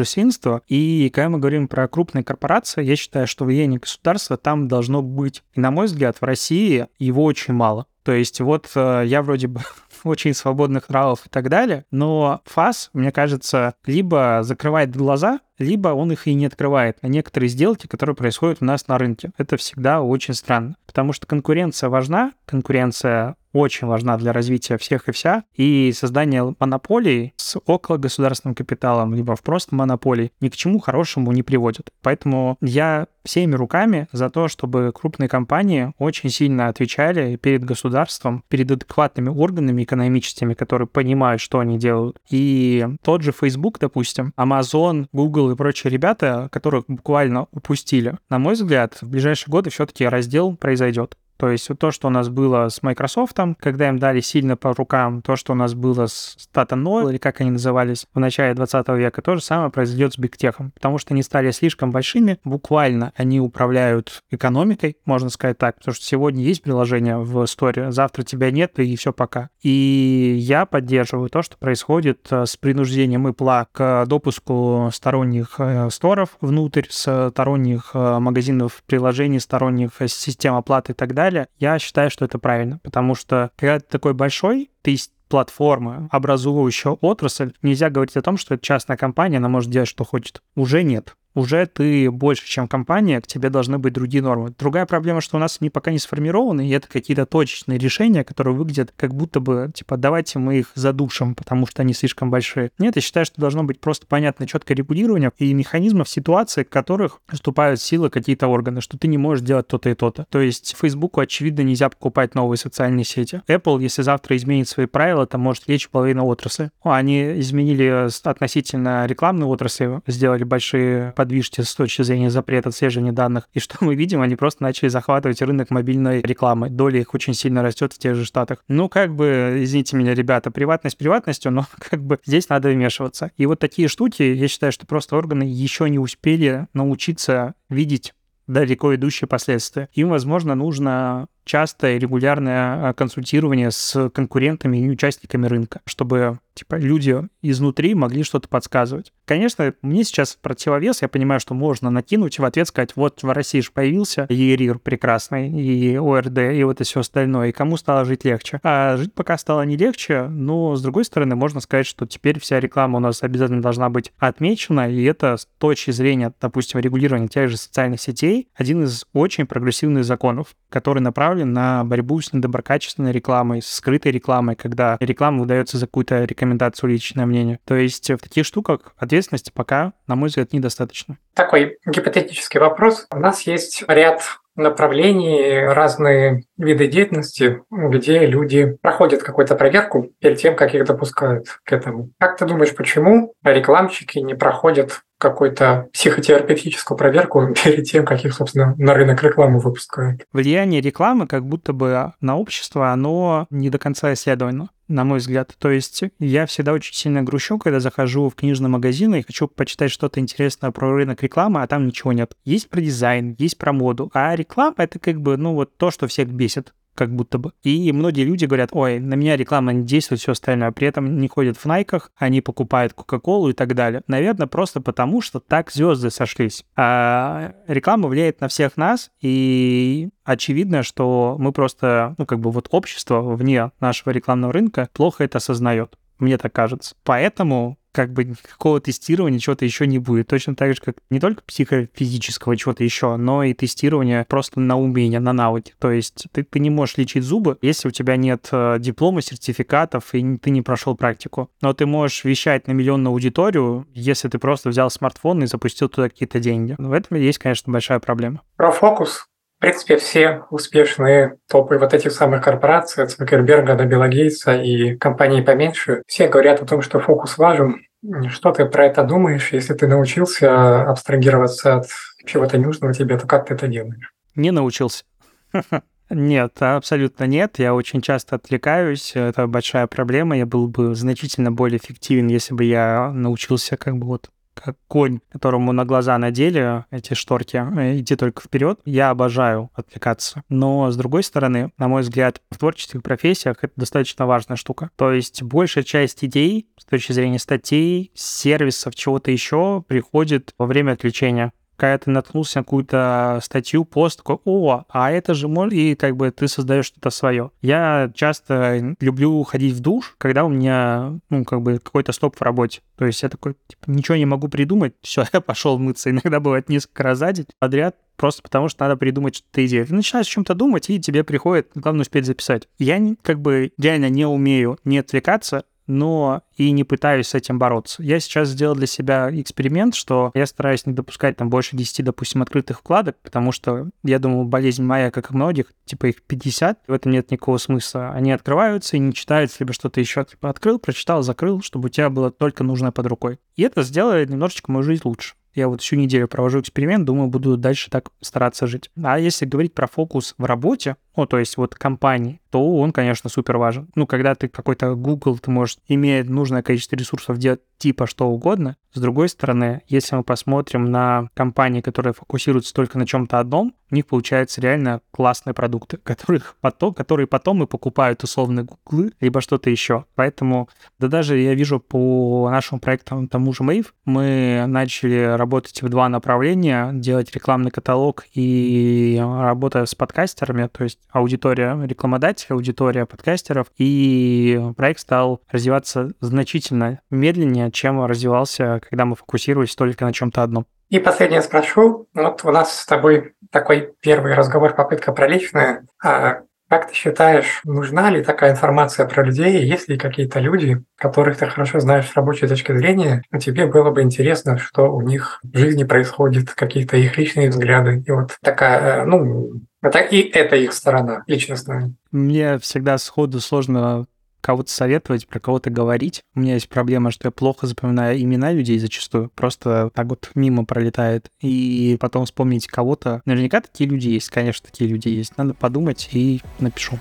[0.69, 5.43] и когда мы говорим про крупные корпорации, я считаю, что влияние государства там должно быть.
[5.55, 7.87] И, на мой взгляд, в России его очень мало.
[8.03, 9.63] То есть вот э, я вроде бы
[10.05, 16.13] очень свободных нравов и так далее, но ФАС, мне кажется, либо закрывает глаза, либо он
[16.13, 19.31] их и не открывает на некоторые сделки, которые происходят у нас на рынке.
[19.39, 25.13] Это всегда очень странно, потому что конкуренция важна, конкуренция очень важна для развития всех и
[25.13, 30.81] вся, и создание монополий с около государственным капиталом, либо в просто монополий, ни к чему
[30.81, 31.91] хорошему не приводит.
[32.03, 38.71] Поэтому я всеми руками за то, чтобы крупные компании очень сильно отвечали перед государством, перед
[38.71, 42.19] адекватными органами экономическими, которые понимают, что они делают.
[42.29, 48.55] И тот же Facebook, допустим, Amazon, Google и прочие ребята, которых буквально упустили, на мой
[48.55, 51.17] взгляд, в ближайшие годы все-таки раздел произойдет.
[51.37, 54.73] То есть вот то, что у нас было с Microsoft, когда им дали сильно по
[54.75, 58.55] рукам, то, что у нас было с Tata Noel, или как они назывались в начале
[58.55, 63.13] 20 века, то же самое произойдет с бигтехом, потому что они стали слишком большими, буквально
[63.17, 68.51] они управляют экономикой, можно сказать так, потому что сегодня есть приложение в Store, завтра тебя
[68.51, 69.51] нет, и все пока.
[69.63, 76.37] И я поддерживаю то, что происходит э, с принуждением Apple к допуску сторонних э, сторов
[76.41, 81.24] внутрь, сторонних э, магазинов приложений, сторонних систем оплаты и так далее.
[81.59, 84.97] Я считаю, что это правильно, потому что когда ты такой большой, ты
[85.29, 90.05] платформа, образующая отрасль, нельзя говорить о том, что это частная компания, она может делать, что
[90.05, 90.43] хочет.
[90.55, 94.55] Уже нет уже ты больше, чем компания, к тебе должны быть другие нормы.
[94.59, 98.55] Другая проблема, что у нас они пока не сформированы, и это какие-то точечные решения, которые
[98.55, 102.71] выглядят как будто бы, типа, давайте мы их задушим, потому что они слишком большие.
[102.79, 107.21] Нет, я считаю, что должно быть просто понятное четкое регулирование и механизмов ситуации, в которых
[107.29, 110.27] вступают в силы какие-то органы, что ты не можешь делать то-то и то-то.
[110.31, 113.43] То есть Фейсбуку, очевидно, нельзя покупать новые социальные сети.
[113.49, 116.71] Apple, если завтра изменит свои правила, то может лечь половина отрасли.
[116.83, 123.49] Они изменили относительно рекламной отрасли, сделали большие подвижки с точки зрения запрета отслеживания данных.
[123.55, 124.21] И что мы видим?
[124.21, 126.69] Они просто начали захватывать рынок мобильной рекламы.
[126.69, 128.59] Доля их очень сильно растет в тех же штатах.
[128.69, 133.31] Ну, как бы, извините меня, ребята, приватность приватностью, но как бы здесь надо вмешиваться.
[133.39, 138.13] И вот такие штуки, я считаю, что просто органы еще не успели научиться видеть
[138.47, 139.89] далеко идущие последствия.
[139.95, 147.21] Им, возможно, нужно частое регулярное а, консультирование с конкурентами и участниками рынка, чтобы типа люди
[147.43, 149.13] изнутри могли что-то подсказывать.
[149.25, 153.61] Конечно, мне сейчас противовес, я понимаю, что можно накинуть в ответ сказать, вот в России
[153.61, 158.25] же появился ЕРИР прекрасный, и ОРД, и вот это все остальное, и кому стало жить
[158.25, 158.61] легче.
[158.63, 162.61] А жить пока стало не легче, но с другой стороны можно сказать, что теперь вся
[162.61, 167.51] реклама у нас обязательно должна быть отмечена, и это с точки зрения, допустим, регулирования тех
[167.51, 173.63] же социальных сетей, один из очень прогрессивных законов, который направлен на борьбу с недоброкачественной рекламой,
[173.63, 177.61] с скрытой рекламой, когда реклама выдается за какую-то рекомендацию личное мнение.
[177.65, 181.17] То есть в таких штуках ответственности пока, на мой взгляд, недостаточно.
[181.33, 183.07] Такой гипотетический вопрос.
[183.13, 184.23] У нас есть ряд
[184.57, 191.73] направлений, разные виды деятельности, где люди проходят какую-то проверку перед тем, как их допускают к
[191.73, 192.11] этому.
[192.19, 198.75] Как ты думаешь, почему рекламщики не проходят какую-то психотерапевтическую проверку перед тем, как их, собственно,
[198.77, 200.25] на рынок рекламы выпускают?
[200.33, 205.55] Влияние рекламы как будто бы на общество, оно не до конца исследовано на мой взгляд.
[205.59, 209.91] То есть я всегда очень сильно грущу, когда захожу в книжный магазин и хочу почитать
[209.91, 212.37] что-то интересное про рынок рекламы, а там ничего нет.
[212.45, 216.07] Есть про дизайн, есть про моду, а реклама— это как бы, ну, вот то, что
[216.07, 217.53] всех бесит как будто бы.
[217.63, 220.73] И многие люди говорят, ой, на меня реклама не действует, все остальное.
[220.73, 224.03] При этом не ходят в найках, они покупают Кока-Колу и так далее.
[224.07, 226.65] Наверное, просто потому, что так звезды сошлись.
[226.77, 232.69] А реклама влияет на всех нас, и очевидно, что мы просто, ну, как бы вот
[232.71, 235.97] общество вне нашего рекламного рынка плохо это осознает.
[236.19, 236.95] Мне так кажется.
[237.03, 240.27] Поэтому как бы никакого тестирования чего-то еще не будет.
[240.27, 245.21] Точно так же, как не только психофизического чего-то еще, но и тестирование просто на умение,
[245.21, 245.75] на навыки.
[245.79, 250.13] То есть ты, ты не можешь лечить зубы, если у тебя нет э, диплома, сертификатов,
[250.15, 251.51] и ты не прошел практику.
[251.63, 256.09] Но ты можешь вещать на миллионную аудиторию, если ты просто взял смартфон и запустил туда
[256.09, 256.75] какие-то деньги.
[256.79, 258.43] В этом есть, конечно, большая проблема.
[258.57, 259.29] Про фокус
[259.65, 265.41] принципе, все успешные топы вот этих самых корпораций, от Цукерберга до Билла Гейтса и компании
[265.41, 267.81] поменьше, все говорят о том, что фокус важен.
[268.29, 269.53] Что ты про это думаешь?
[269.53, 271.87] Если ты научился абстрагироваться от
[272.27, 274.13] чего-то ненужного тебе, то как ты это делаешь?
[274.35, 275.05] Не научился.
[276.11, 277.59] Нет, абсолютно нет.
[277.59, 279.13] Я очень часто отвлекаюсь.
[279.15, 280.37] Это большая проблема.
[280.37, 285.21] Я был бы значительно более эффективен, если бы я научился как бы вот как конь,
[285.31, 288.81] которому на глаза надели эти шторки, э, идти только вперед.
[288.85, 290.43] Я обожаю отвлекаться.
[290.49, 294.91] Но, с другой стороны, на мой взгляд, в творческих профессиях это достаточно важная штука.
[294.97, 300.93] То есть большая часть идей с точки зрения статей, сервисов, чего-то еще приходит во время
[300.93, 305.95] отвлечения когда ты наткнулся на какую-то статью, пост, такой, о, а это же может, и
[305.95, 307.51] как бы ты создаешь что-то свое.
[307.63, 312.43] Я часто люблю ходить в душ, когда у меня, ну, как бы какой-то стоп в
[312.43, 312.81] работе.
[312.97, 316.11] То есть я такой, типа, ничего не могу придумать, все, я пошел мыться.
[316.11, 319.87] Иногда бывает несколько раз за день подряд, просто потому что надо придумать что-то идею.
[319.87, 322.69] Ты начинаешь о чем-то думать, и тебе приходит, главное успеть записать.
[322.79, 328.03] Я как бы реально не умею не отвлекаться, но и не пытаюсь с этим бороться.
[328.03, 332.43] Я сейчас сделал для себя эксперимент, что я стараюсь не допускать там больше 10, допустим,
[332.43, 336.93] открытых вкладок, потому что я думаю, болезнь моя, как и многих, типа их 50, в
[336.93, 338.11] этом нет никакого смысла.
[338.11, 342.11] Они открываются и не читаются, либо что-то еще типа открыл, прочитал, закрыл, чтобы у тебя
[342.11, 343.39] было только нужное под рукой.
[343.57, 345.35] И это сделает немножечко мою жизнь лучше.
[345.55, 348.91] Я вот всю неделю провожу эксперимент, думаю, буду дальше так стараться жить.
[349.03, 353.31] А если говорить про фокус в работе, ну, то есть вот компании, то он, конечно,
[353.31, 353.89] супер важен.
[353.95, 358.77] Ну, когда ты какой-то Google, ты можешь, иметь нужное количество ресурсов, делать типа что угодно.
[358.95, 363.95] С другой стороны, если мы посмотрим на компании, которые фокусируются только на чем-то одном, у
[363.97, 369.69] них получаются реально классные продукты, которых потом, которые потом и покупают условные гуглы, либо что-то
[369.69, 370.05] еще.
[370.15, 370.69] Поэтому,
[370.99, 376.09] да даже я вижу по нашему проекту тому же Mave, мы начали работать в два
[376.09, 384.63] направления, делать рекламный каталог и работая с подкастерами, то есть аудитория рекламодателей, аудитория подкастеров, и
[384.77, 390.67] проект стал развиваться значительно медленнее, чем развивался, когда мы фокусировались только на чем-то одном.
[390.91, 392.07] И последнее спрошу.
[392.15, 395.87] Вот у нас с тобой такой первый разговор, попытка про личное.
[396.03, 399.65] А как ты считаешь, нужна ли такая информация про людей?
[399.65, 403.91] Есть ли какие-то люди, которых ты хорошо знаешь с рабочей точки зрения, но тебе было
[403.91, 408.03] бы интересно, что у них в жизни происходит, какие-то их личные взгляды?
[408.07, 411.93] И вот такая, э, ну, это и это их сторона личностная.
[412.11, 414.07] Мне всегда сходу сложно
[414.45, 416.21] кого-то советовать, про кого-то говорить.
[416.35, 419.31] У меня есть проблема, что я плохо запоминаю имена людей зачастую.
[419.35, 421.31] Просто так вот мимо пролетает.
[421.41, 423.23] И потом вспомнить кого-то.
[423.25, 425.39] Наверняка такие люди есть, конечно, такие люди есть.
[425.39, 426.99] Надо подумать и напишу.